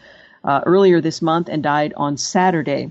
[0.46, 2.90] uh, earlier this month and died on Saturday.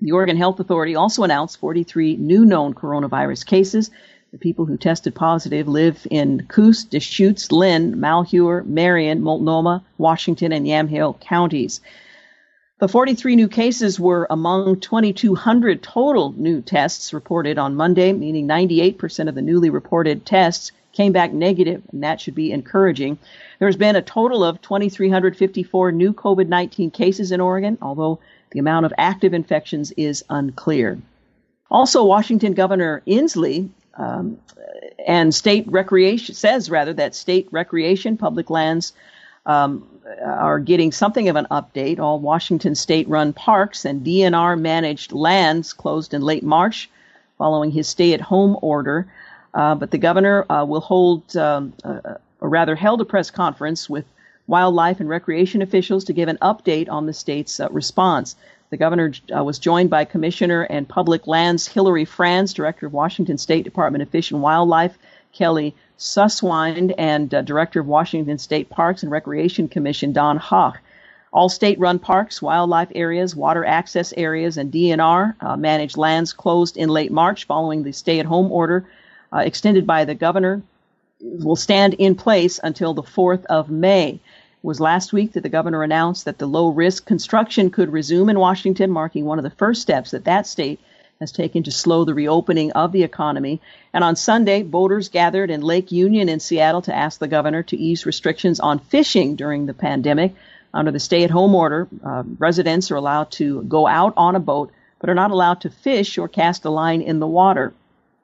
[0.00, 3.90] The Oregon Health Authority also announced 43 new known coronavirus cases.
[4.30, 10.64] The people who tested positive live in Coos, Deschutes, Linn, Malheur, Marion, Multnomah, Washington, and
[10.64, 11.80] Yamhill counties.
[12.78, 19.28] The 43 new cases were among 2,200 total new tests reported on Monday, meaning 98%
[19.28, 23.18] of the newly reported tests came back negative, and that should be encouraging.
[23.58, 28.20] There's been a total of 2,354 new COVID 19 cases in Oregon, although
[28.52, 30.98] the amount of active infections is unclear.
[31.70, 34.38] Also, Washington Governor Inslee um,
[35.04, 38.92] and state recreation says rather that state recreation public lands
[39.48, 39.88] um,
[40.24, 41.98] are getting something of an update.
[41.98, 46.88] All Washington state-run parks and DNR managed lands closed in late March,
[47.36, 49.10] following his stay-at-home order.
[49.54, 54.04] Uh, but the governor uh, will hold, um, or rather, held a press conference with
[54.46, 58.36] wildlife and recreation officials to give an update on the state's uh, response.
[58.70, 63.38] The governor uh, was joined by Commissioner and Public Lands Hilary Franz, Director of Washington
[63.38, 64.98] State Department of Fish and Wildlife,
[65.32, 70.78] Kelly Susewind, and uh, Director of Washington State Parks and Recreation Commission, Don Hoch.
[71.32, 76.76] All state run parks, wildlife areas, water access areas, and DNR uh, managed lands closed
[76.76, 78.86] in late March following the stay at home order
[79.32, 80.62] uh, extended by the governor
[81.20, 84.20] will stand in place until the 4th of May It
[84.62, 88.38] was last week that the governor announced that the low risk construction could resume in
[88.38, 90.80] Washington, marking one of the first steps that that state
[91.20, 93.60] has taken to slow the reopening of the economy.
[93.92, 97.76] And on Sunday, boaters gathered in Lake Union in Seattle to ask the governor to
[97.76, 100.36] ease restrictions on fishing during the pandemic.
[100.72, 104.40] Under the stay at home order, uh, residents are allowed to go out on a
[104.40, 107.72] boat, but are not allowed to fish or cast a line in the water.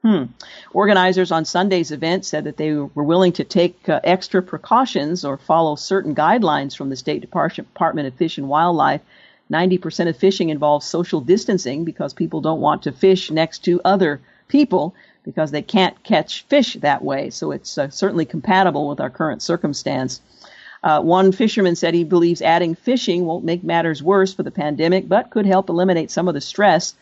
[0.03, 0.25] Hmm.
[0.73, 5.37] Organizers on Sunday's event said that they were willing to take uh, extra precautions or
[5.39, 9.01] follow certain guidelines from the State Department of Fish and Wildlife.
[9.51, 14.21] 90% of fishing involves social distancing because people don't want to fish next to other
[14.49, 14.95] people.
[15.25, 17.31] because they can't catch fish that way.
[17.31, 20.21] So it's uh, certainly compatible with our current circumstance.
[20.83, 25.09] Uh, one fisherman said he believes adding fishing won't make matters worse for the pandemic,
[25.09, 26.95] but could help eliminate some of the stress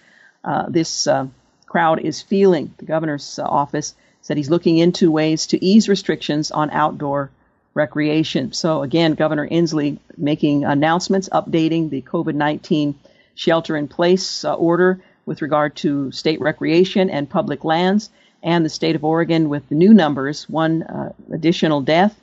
[0.44, 1.26] uh, this uh,
[1.66, 2.72] crowd is feeling.
[2.78, 7.30] The governor's office said he's looking into ways to ease restrictions on outdoor
[7.74, 8.52] recreation.
[8.52, 12.94] So again, Governor Inslee making announcements, updating the COVID-19
[13.34, 18.10] shelter in place uh, order with regard to state recreation and public lands,
[18.42, 22.18] and the state of Oregon with the new numbers, one uh, additional death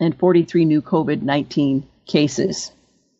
[0.00, 2.72] and 43 new COVID 19 cases.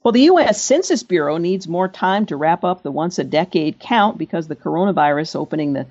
[0.02, 0.62] Well, the U.S.
[0.62, 4.56] Census Bureau needs more time to wrap up the once a decade count because the
[4.56, 5.86] coronavirus opening the,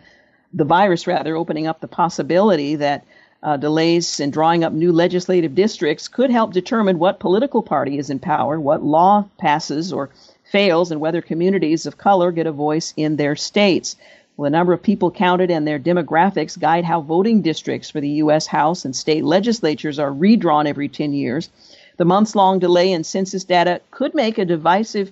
[0.53, 3.05] the virus rather, opening up the possibility that
[3.43, 8.09] uh, delays in drawing up new legislative districts could help determine what political party is
[8.09, 10.09] in power, what law passes or
[10.43, 13.95] fails, and whether communities of color get a voice in their states.
[14.39, 18.45] The number of people counted and their demographics guide how voting districts for the U.S.
[18.47, 21.49] House and state legislatures are redrawn every 10 years.
[21.97, 25.11] The months long delay in census data could make a divisive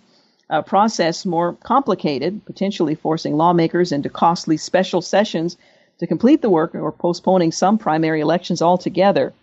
[0.50, 5.58] uh, process more complicated, potentially forcing lawmakers into costly special sessions
[6.00, 9.34] to complete the work or postponing some primary elections altogether.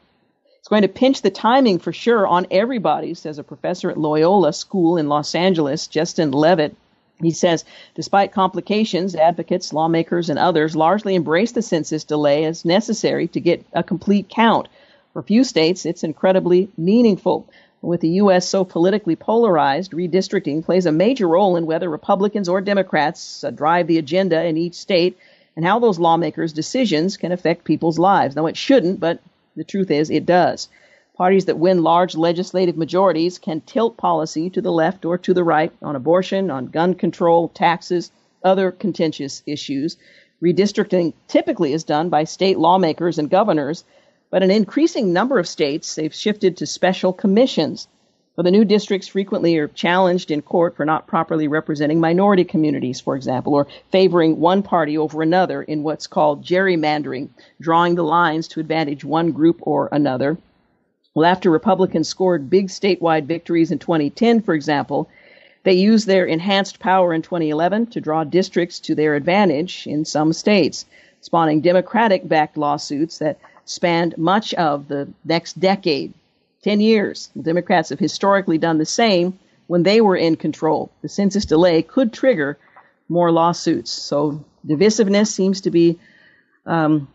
[0.58, 4.52] It's going to pinch the timing for sure on everybody, says a professor at Loyola
[4.52, 6.76] School in Los Angeles, Justin Levitt.
[7.20, 13.28] He says, despite complications, advocates, lawmakers, and others largely embrace the census delay as necessary
[13.28, 14.68] to get a complete count.
[15.12, 17.46] For a few states, it's incredibly meaningful.
[17.80, 18.48] With the U.S.
[18.48, 23.88] so politically polarized, redistricting plays a major role in whether Republicans or Democrats uh, drive
[23.88, 25.18] the agenda in each state
[25.56, 28.36] and how those lawmakers' decisions can affect people's lives.
[28.36, 29.20] Now, it shouldn't, but
[29.56, 30.68] the truth is it does.
[31.14, 35.44] Parties that win large legislative majorities can tilt policy to the left or to the
[35.44, 38.10] right on abortion, on gun control, taxes,
[38.42, 39.96] other contentious issues.
[40.42, 43.84] Redistricting typically is done by state lawmakers and governors,
[44.30, 47.86] but an increasing number of states they've shifted to special commissions.
[48.34, 52.98] But the new districts frequently are challenged in court for not properly representing minority communities,
[52.98, 57.28] for example, or favoring one party over another in what's called gerrymandering,
[57.60, 60.38] drawing the lines to advantage one group or another.
[61.14, 65.10] Well, after Republicans scored big statewide victories in 2010, for example,
[65.64, 70.32] they used their enhanced power in 2011 to draw districts to their advantage in some
[70.32, 70.86] states,
[71.20, 76.14] spawning Democratic backed lawsuits that spanned much of the next decade
[76.62, 77.30] 10 years.
[77.40, 80.90] Democrats have historically done the same when they were in control.
[81.02, 82.58] The census delay could trigger
[83.08, 83.90] more lawsuits.
[83.90, 85.98] So divisiveness seems to be
[86.66, 87.08] um,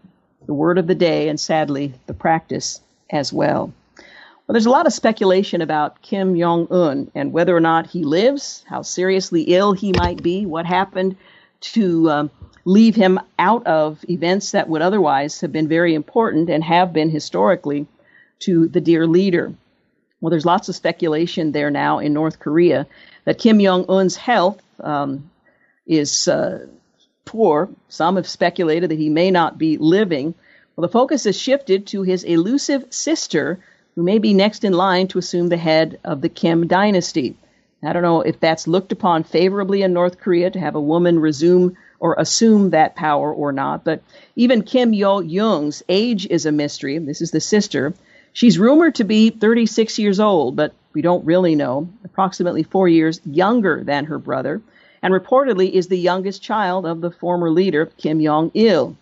[0.46, 3.74] the word of the day, and sadly, the practice as well.
[3.96, 8.04] Well, there's a lot of speculation about Kim Jong un and whether or not he
[8.04, 11.18] lives, how seriously ill he might be, what happened
[11.60, 12.32] to um,
[12.64, 17.10] leave him out of events that would otherwise have been very important and have been
[17.10, 17.88] historically
[18.40, 19.54] to the dear leader.
[20.20, 22.88] Well, there's lots of speculation there now in North Korea
[23.26, 25.30] that Kim Jong un's health um,
[25.86, 26.66] is uh,
[27.26, 27.70] poor.
[27.90, 30.34] Some have speculated that he may not be living.
[30.76, 33.60] Well, the focus has shifted to his elusive sister,
[33.96, 37.36] who may be next in line to assume the head of the Kim dynasty.
[37.84, 41.20] I don't know if that's looked upon favorably in North Korea to have a woman
[41.20, 44.02] resume or assume that power or not, but
[44.36, 46.98] even Kim Yo Jong's age is a mystery.
[46.98, 47.94] This is the sister.
[48.38, 53.20] She's rumored to be 36 years old, but we don't really know, approximately four years
[53.26, 54.62] younger than her brother,
[55.02, 58.96] and reportedly is the youngest child of the former leader, Kim Jong il.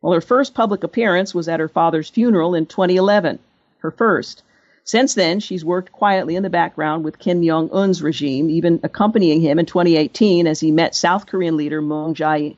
[0.00, 3.40] Well, her first public appearance was at her father's funeral in 2011
[3.78, 4.44] her first.
[4.84, 9.40] Since then, she's worked quietly in the background with Kim Jong un's regime, even accompanying
[9.40, 12.54] him in 2018 as he met South Korean leader Moon Jae,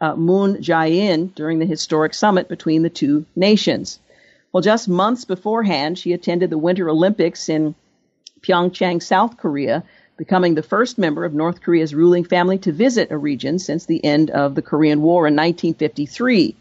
[0.00, 4.00] uh, Moon Jae-in during the historic summit between the two nations.
[4.54, 7.74] Well, just months beforehand, she attended the Winter Olympics in
[8.40, 9.82] Pyeongchang, South Korea,
[10.16, 14.02] becoming the first member of North Korea's ruling family to visit a region since the
[14.04, 16.54] end of the Korean War in 1953.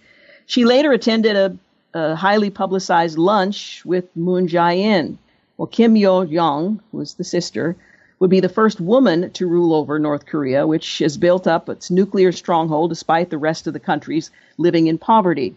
[0.47, 1.57] She later attended a
[1.93, 5.17] a highly publicized lunch with Moon Jae-in.
[5.57, 7.75] Well, Kim Yo-jong, who was the sister,
[8.19, 11.91] would be the first woman to rule over North Korea, which has built up its
[11.91, 15.55] nuclear stronghold despite the rest of the countries living in poverty.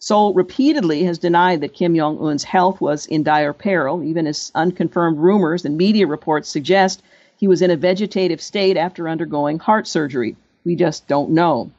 [0.00, 4.52] Seoul repeatedly has denied that Kim Jong un's health was in dire peril, even as
[4.54, 7.02] unconfirmed rumors and media reports suggest
[7.36, 10.36] he was in a vegetative state after undergoing heart surgery.
[10.64, 11.70] We just don't know.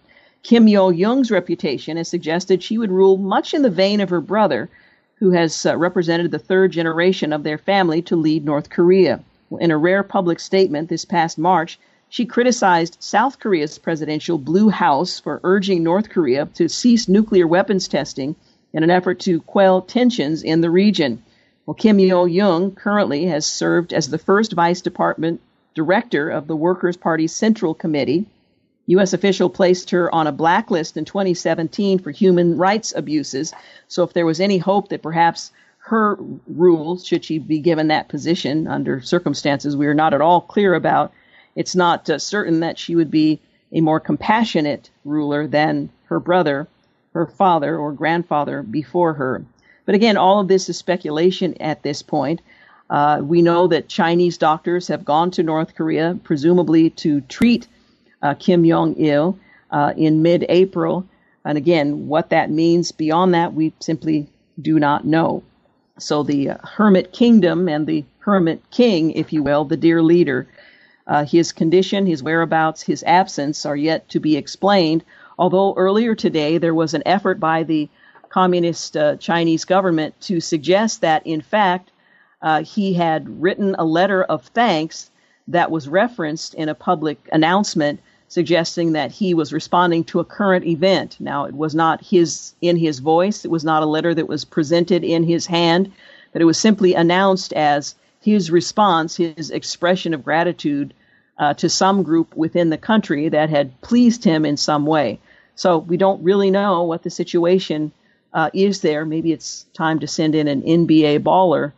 [0.43, 4.21] Kim Yo Jong's reputation has suggested she would rule much in the vein of her
[4.21, 4.69] brother,
[5.15, 9.21] who has uh, represented the third generation of their family to lead North Korea.
[9.59, 11.79] In a rare public statement this past March,
[12.09, 17.87] she criticized South Korea's presidential Blue House for urging North Korea to cease nuclear weapons
[17.87, 18.35] testing
[18.73, 21.21] in an effort to quell tensions in the region.
[21.65, 25.39] Well, Kim Yo Jong currently has served as the first vice department
[25.75, 28.25] director of the Workers' Party Central Committee.
[28.87, 29.13] U.S.
[29.13, 33.53] official placed her on a blacklist in 2017 for human rights abuses.
[33.87, 36.17] So, if there was any hope that perhaps her
[36.47, 40.73] rule, should she be given that position under circumstances we are not at all clear
[40.73, 41.13] about,
[41.59, 43.37] it's not uh, certain that she would be
[43.73, 46.69] a more compassionate ruler than her brother,
[47.13, 49.43] her father, or grandfather before her.
[49.85, 52.41] But again, all of this is speculation at this point.
[52.89, 57.67] Uh, we know that Chinese doctors have gone to North Korea, presumably to treat
[58.21, 59.37] uh, Kim Jong il
[59.69, 61.05] uh, in mid April.
[61.43, 64.29] And again, what that means beyond that, we simply
[64.61, 65.43] do not know.
[65.97, 70.47] So the Hermit Kingdom and the Hermit King, if you will, the dear leader,
[71.09, 75.03] uh, his condition, his whereabouts, his absence are yet to be explained.
[75.39, 77.89] Although earlier today there was an effort by the
[78.29, 81.89] communist uh, Chinese government to suggest that, in fact,
[82.43, 85.09] uh, he had written a letter of thanks
[85.47, 90.63] that was referenced in a public announcement suggesting that he was responding to a current
[90.65, 91.17] event.
[91.19, 93.43] Now, it was not his in his voice.
[93.43, 95.91] It was not a letter that was presented in his hand,
[96.31, 100.93] but it was simply announced as his response, his expression of gratitude
[101.39, 105.19] uh, to some group within the country that had pleased him in some way.
[105.55, 107.91] So we don't really know what the situation
[108.33, 109.05] uh, is there.
[109.05, 111.71] Maybe it's time to send in an NBA baller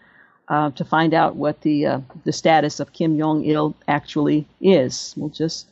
[0.47, 5.13] uh, to find out what the uh, the status of Kim Jong Il actually is.
[5.15, 5.67] We'll just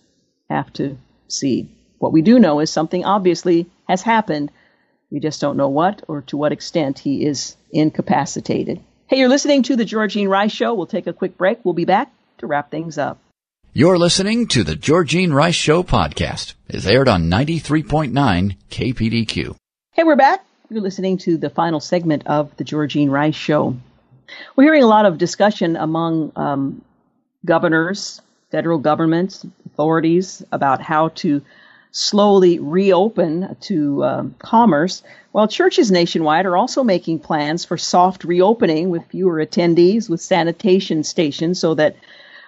[0.49, 0.97] have to
[1.27, 1.69] see.
[1.97, 4.51] What we do know is something obviously has happened.
[5.11, 8.79] We just don't know what or to what extent he is incapacitated.
[9.07, 10.75] Hey, you're listening to the Georgene Rice Show.
[10.75, 11.59] We'll take a quick break.
[11.65, 13.19] We'll be back to wrap things up.
[13.71, 16.55] You're listening to the Georgene Rice Show podcast.
[16.67, 19.55] It's aired on 93.9 KPDQ.
[19.91, 20.43] Hey, we're back.
[20.71, 23.77] You're listening to the final segment of the Georgene Rice Show.
[24.55, 26.81] We're hearing a lot of discussion among um,
[27.45, 28.19] governors,
[28.49, 31.43] federal governments, authorities about how to
[31.91, 38.89] slowly reopen to um, commerce, while churches nationwide are also making plans for soft reopening
[38.89, 41.95] with fewer attendees, with sanitation stations, so that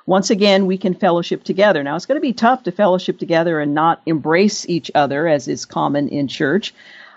[0.06, 1.84] once again we can fellowship together.
[1.84, 5.48] Now, it's going to be tough to fellowship together and not embrace each other, as
[5.48, 6.73] is common in church.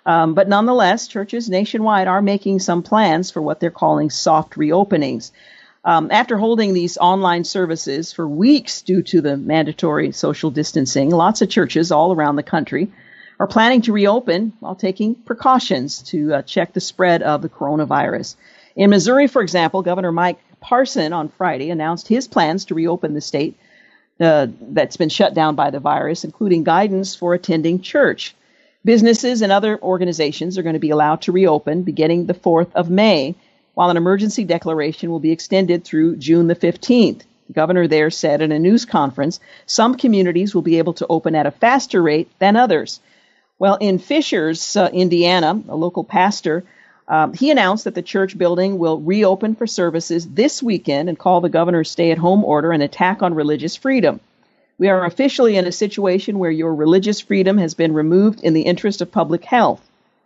[0.07, 5.31] Um, but nonetheless, churches nationwide are making some plans for what they're calling soft reopenings.
[5.85, 11.43] Um, after holding these online services for weeks due to the mandatory social distancing, lots
[11.43, 12.91] of churches all around the country
[13.39, 18.37] are planning to reopen while taking precautions to uh, check the spread of the coronavirus.
[18.77, 23.21] In Missouri, for example, Governor Mike Parson on Friday announced his plans to reopen the
[23.21, 23.59] state
[24.19, 28.35] uh, that's been shut down by the virus, including guidance for attending church.
[28.83, 32.89] Businesses and other organizations are going to be allowed to reopen beginning the 4th of
[32.89, 33.35] May,
[33.75, 37.23] while an emergency declaration will be extended through June the 15th.
[37.47, 41.35] The governor there said in a news conference some communities will be able to open
[41.35, 43.01] at a faster rate than others.
[43.59, 46.65] Well, in Fishers, uh, Indiana, a local pastor,
[47.09, 51.41] um, he announced that the church building will reopen for services this weekend and call
[51.41, 54.21] the governor's stay at home order an attack on religious freedom.
[54.79, 58.63] We are officially in a situation where your religious freedom has been removed in the
[58.63, 59.81] interest of public health.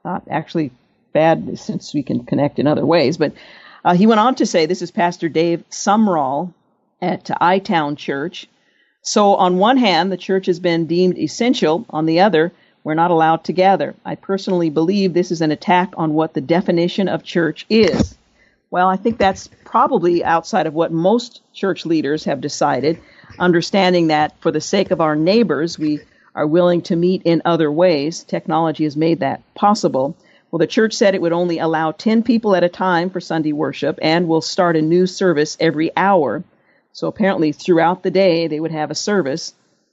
[0.04, 0.70] Not actually
[1.12, 3.32] bad since we can connect in other ways, but
[3.84, 6.52] uh, he went on to say this is Pastor Dave Sumrall
[7.02, 8.46] at I Town Church.
[9.02, 11.86] So, on one hand, the church has been deemed essential.
[11.90, 12.52] On the other,
[12.88, 13.94] we're not allowed to gather.
[14.02, 18.16] I personally believe this is an attack on what the definition of church is.
[18.70, 22.98] Well, I think that's probably outside of what most church leaders have decided
[23.38, 26.00] understanding that for the sake of our neighbors, we
[26.34, 28.24] are willing to meet in other ways.
[28.24, 30.16] Technology has made that possible.
[30.50, 33.52] Well, the church said it would only allow 10 people at a time for Sunday
[33.52, 36.42] worship and will start a new service every hour.
[36.94, 39.52] So apparently, throughout the day, they would have a service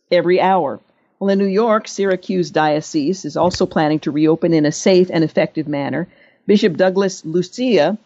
[0.10, 0.80] every hour.
[1.20, 5.24] Well, in New York, Syracuse Diocese is also planning to reopen in a safe and
[5.24, 6.08] effective manner.
[6.46, 7.98] Bishop Douglas Lucia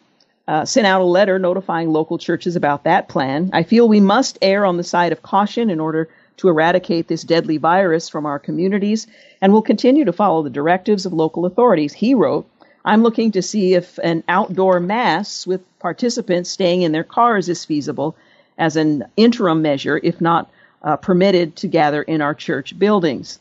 [0.48, 3.49] uh, sent out a letter notifying local churches about that plan.
[3.52, 6.07] I feel we must err on the side of caution in order
[6.38, 9.07] to eradicate this deadly virus from our communities,
[9.41, 11.94] and will continue to follow the directives of local authorities.
[11.94, 12.49] He wrote,
[12.86, 17.65] I'm looking to see if an outdoor mass with participants staying in their cars is
[17.65, 18.15] feasible
[18.57, 20.49] as an interim measure, if not
[20.81, 23.39] uh, permitted to gather in our church buildings.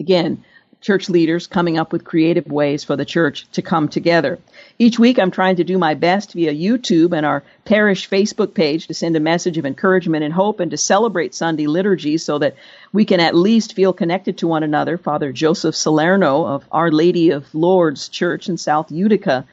[0.00, 0.44] Again,
[0.80, 4.38] church leaders coming up with creative ways for the church to come together.
[4.78, 8.86] Each week, I'm trying to do my best via YouTube and our parish Facebook page
[8.86, 12.54] to send a message of encouragement and hope and to celebrate Sunday liturgy so that
[12.92, 14.96] we can at least feel connected to one another.
[14.98, 19.44] Father Joseph Salerno of Our Lady of Lourdes Church in South Utica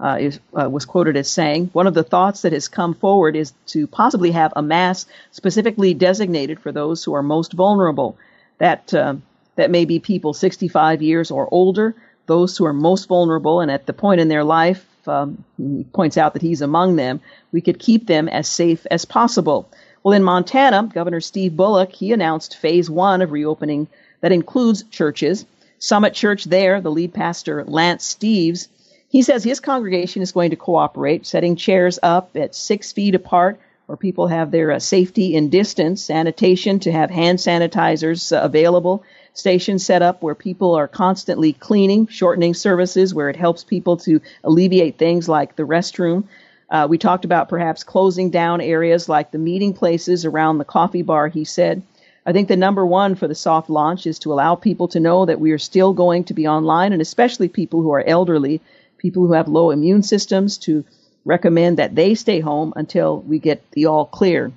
[0.00, 3.36] uh, is, uh, was quoted as saying, One of the thoughts that has come forward
[3.36, 8.16] is to possibly have a Mass specifically designated for those who are most vulnerable.
[8.58, 9.16] That uh,
[9.58, 11.94] that may be people 65 years or older,
[12.26, 16.16] those who are most vulnerable and at the point in their life, um, he points
[16.16, 17.20] out that he's among them,
[17.50, 19.68] we could keep them as safe as possible.
[20.04, 23.88] Well, in Montana, Governor Steve Bullock, he announced phase one of reopening
[24.20, 25.44] that includes churches.
[25.80, 28.68] Summit Church there, the lead pastor, Lance Steeves,
[29.08, 33.58] he says his congregation is going to cooperate, setting chairs up at six feet apart
[33.86, 39.02] where people have their uh, safety and distance, sanitation to have hand sanitizers uh, available,
[39.32, 44.20] stations set up where people are constantly cleaning, shortening services where it helps people to
[44.44, 46.24] alleviate things like the restroom.
[46.68, 51.00] Uh, we talked about perhaps closing down areas like the meeting places around the coffee
[51.00, 51.80] bar, he said.
[52.26, 55.24] I think the number one for the soft launch is to allow people to know
[55.24, 58.60] that we are still going to be online, and especially people who are elderly,
[58.98, 60.84] people who have low immune systems, to
[61.24, 64.52] recommend that they stay home until we get the all clear.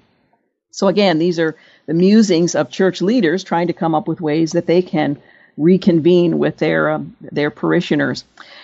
[0.71, 1.55] So again, these are
[1.85, 5.21] the musings of church leaders trying to come up with ways that they can
[5.57, 8.23] reconvene with their um, their parishioners.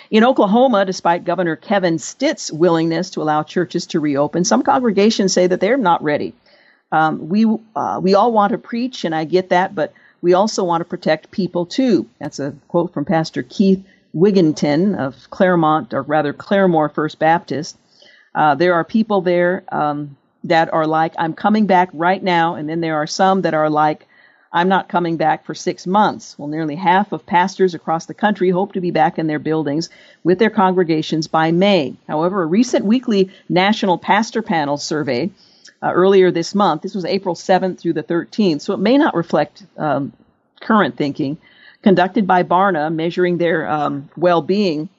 [0.10, 5.48] In Oklahoma, despite Governor Kevin Stitt's willingness to allow churches to reopen, some congregations say
[5.48, 6.34] that they're not ready.
[6.92, 7.46] Um, we
[7.76, 10.86] uh, we all want to preach, and I get that, but we also want to
[10.86, 12.08] protect people too.
[12.20, 13.86] That's a quote from Pastor Keith
[14.16, 17.78] Wigginton of Claremont, or rather Claremore First Baptist.
[18.34, 22.70] Uh, there are people there um, that are like, I'm coming back right now, and
[22.70, 24.08] then there are some that are like,
[24.52, 26.38] I'm not coming back for six months.
[26.38, 29.90] Well, nearly half of pastors across the country hope to be back in their buildings
[30.24, 31.96] with their congregations by May.
[32.08, 35.30] However, a recent weekly National Pastor Panel survey
[35.84, 39.16] uh, earlier this month, this was April 7th through the 13th, so it may not
[39.16, 40.14] reflect um,
[40.62, 41.38] current thinking,
[41.88, 44.90] conducted by Barna, measuring their um, well being,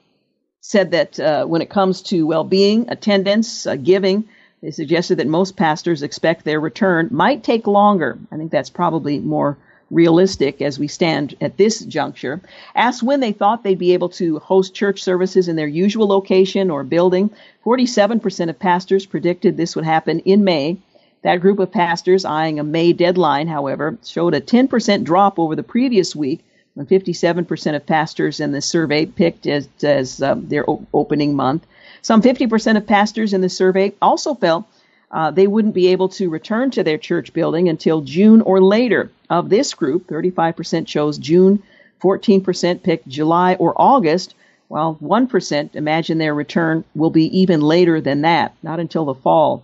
[0.59, 4.27] said that uh, when it comes to well being, attendance, uh, giving,
[4.63, 8.17] they suggested that most pastors expect their return might take longer.
[8.31, 9.55] I think that's probably more
[9.91, 12.41] realistic as we stand at this juncture.
[12.73, 16.71] Asked when they thought they'd be able to host church services in their usual location
[16.71, 17.29] or building,
[17.63, 20.77] 47% of pastors predicted this would happen in May.
[21.21, 25.61] That group of pastors eyeing a May deadline, however, showed a 10% drop over the
[25.61, 26.43] previous week
[26.77, 31.65] 57% of pastors in the survey picked as, as um, their o- opening month.
[32.01, 34.65] Some 50% of pastors in the survey also felt
[35.11, 39.11] uh, they wouldn't be able to return to their church building until June or later.
[39.29, 41.61] Of this group, 35% chose June,
[42.01, 44.35] 14% picked July or August,
[44.67, 49.63] while 1% imagine their return will be even later than that, not until the fall.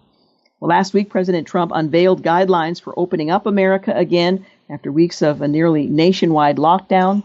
[0.60, 5.41] Well, last week, President Trump unveiled guidelines for opening up America again after weeks of
[5.41, 7.23] a nearly nationwide lockdown.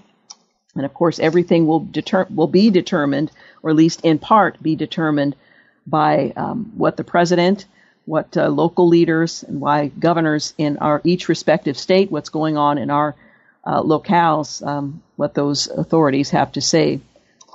[0.75, 3.31] And of course, everything will, deter- will be determined,
[3.63, 5.35] or at least in part be determined,
[5.87, 7.67] by um, what the president,
[8.05, 12.79] what uh, local leaders, and why governors in our each respective state, what's going on
[12.79, 13.17] in our
[13.65, 17.01] uh, locales, um, what those authorities have to say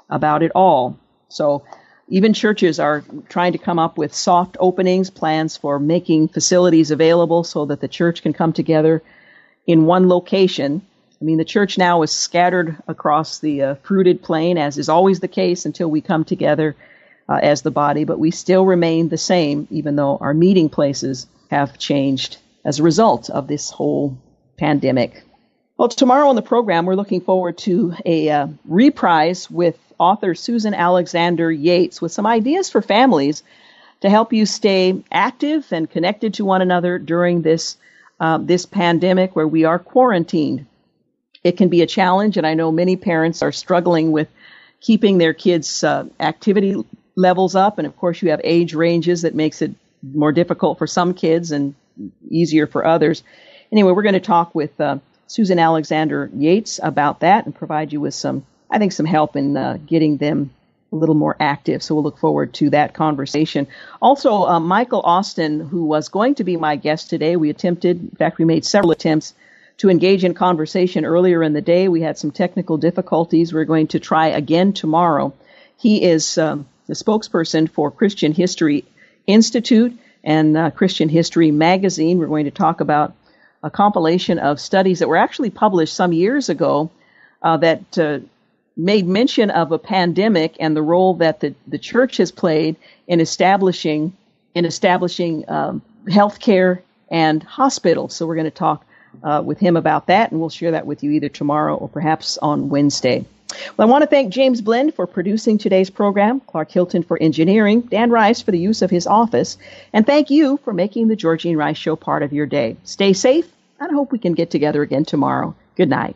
[0.10, 0.98] about it all.
[1.30, 1.64] So
[2.07, 7.44] even churches are trying to come up with soft openings, plans for making facilities available
[7.44, 9.02] so that the church can come together
[9.68, 10.82] in one location
[11.22, 15.22] I mean, the church now is scattered across the uh, fruited plain, as is always
[15.22, 16.76] the case until we come together
[17.30, 21.26] uh, as the body, but we still remain the same, even though our meeting places
[21.50, 24.18] have changed as a result of this whole
[24.58, 25.24] pandemic.
[25.78, 30.74] Well, tomorrow on the program, we're looking forward to a uh, reprise with author Susan
[30.74, 33.42] Alexander Yates with some ideas for families
[34.02, 37.78] to help you stay active and connected to one another during this
[38.20, 40.66] uh, this pandemic where we are quarantined
[41.46, 44.28] it can be a challenge, and I know many parents are struggling with
[44.82, 46.76] keeping their kids' uh, activity
[47.16, 47.78] levels up.
[47.78, 49.72] And of course, you have age ranges that makes it
[50.02, 51.76] more difficult for some kids and
[52.28, 53.22] easier for others.
[53.72, 54.98] Anyway, we're going to talk with uh,
[55.28, 59.56] Susan Alexander Yates about that and provide you with some, I think, some help in
[59.56, 60.50] uh, getting them
[60.96, 61.84] a little more active.
[61.84, 63.68] So we'll look forward to that conversation.
[64.02, 68.16] Also, uh, Michael Austin, who was going to be my guest today, we attempted, in
[68.18, 69.34] fact, we made several attempts
[69.78, 71.88] to engage in conversation earlier in the day.
[71.88, 73.54] We had some technical difficulties.
[73.54, 75.34] We're going to try again tomorrow.
[75.78, 78.86] He is um, the spokesperson for Christian History
[79.28, 82.18] Institute and uh, Christian History Magazine.
[82.18, 83.14] We're going to talk about
[83.62, 86.90] a compilation of studies that were actually published some years ago
[87.42, 88.20] uh, that uh,
[88.78, 92.76] made mention of a pandemic and the role that the, the church has played
[93.08, 94.16] in establishing
[94.54, 96.82] in establishing um, healthcare
[97.12, 98.16] and hospitals.
[98.16, 98.86] So we're going to talk
[99.24, 102.38] uh, with him about that, and we'll share that with you either tomorrow or perhaps
[102.38, 103.26] on Wednesday.
[103.78, 107.82] Well, I want to thank James Blend for producing today's program, Clark Hilton for engineering,
[107.82, 109.58] Dan Rice for the use of his office,
[109.94, 112.76] and thank you for making the Georgene Rice Show part of your day.
[112.84, 113.50] Stay safe,
[113.80, 115.54] and I hope we can get together again tomorrow.
[115.76, 116.16] Good night.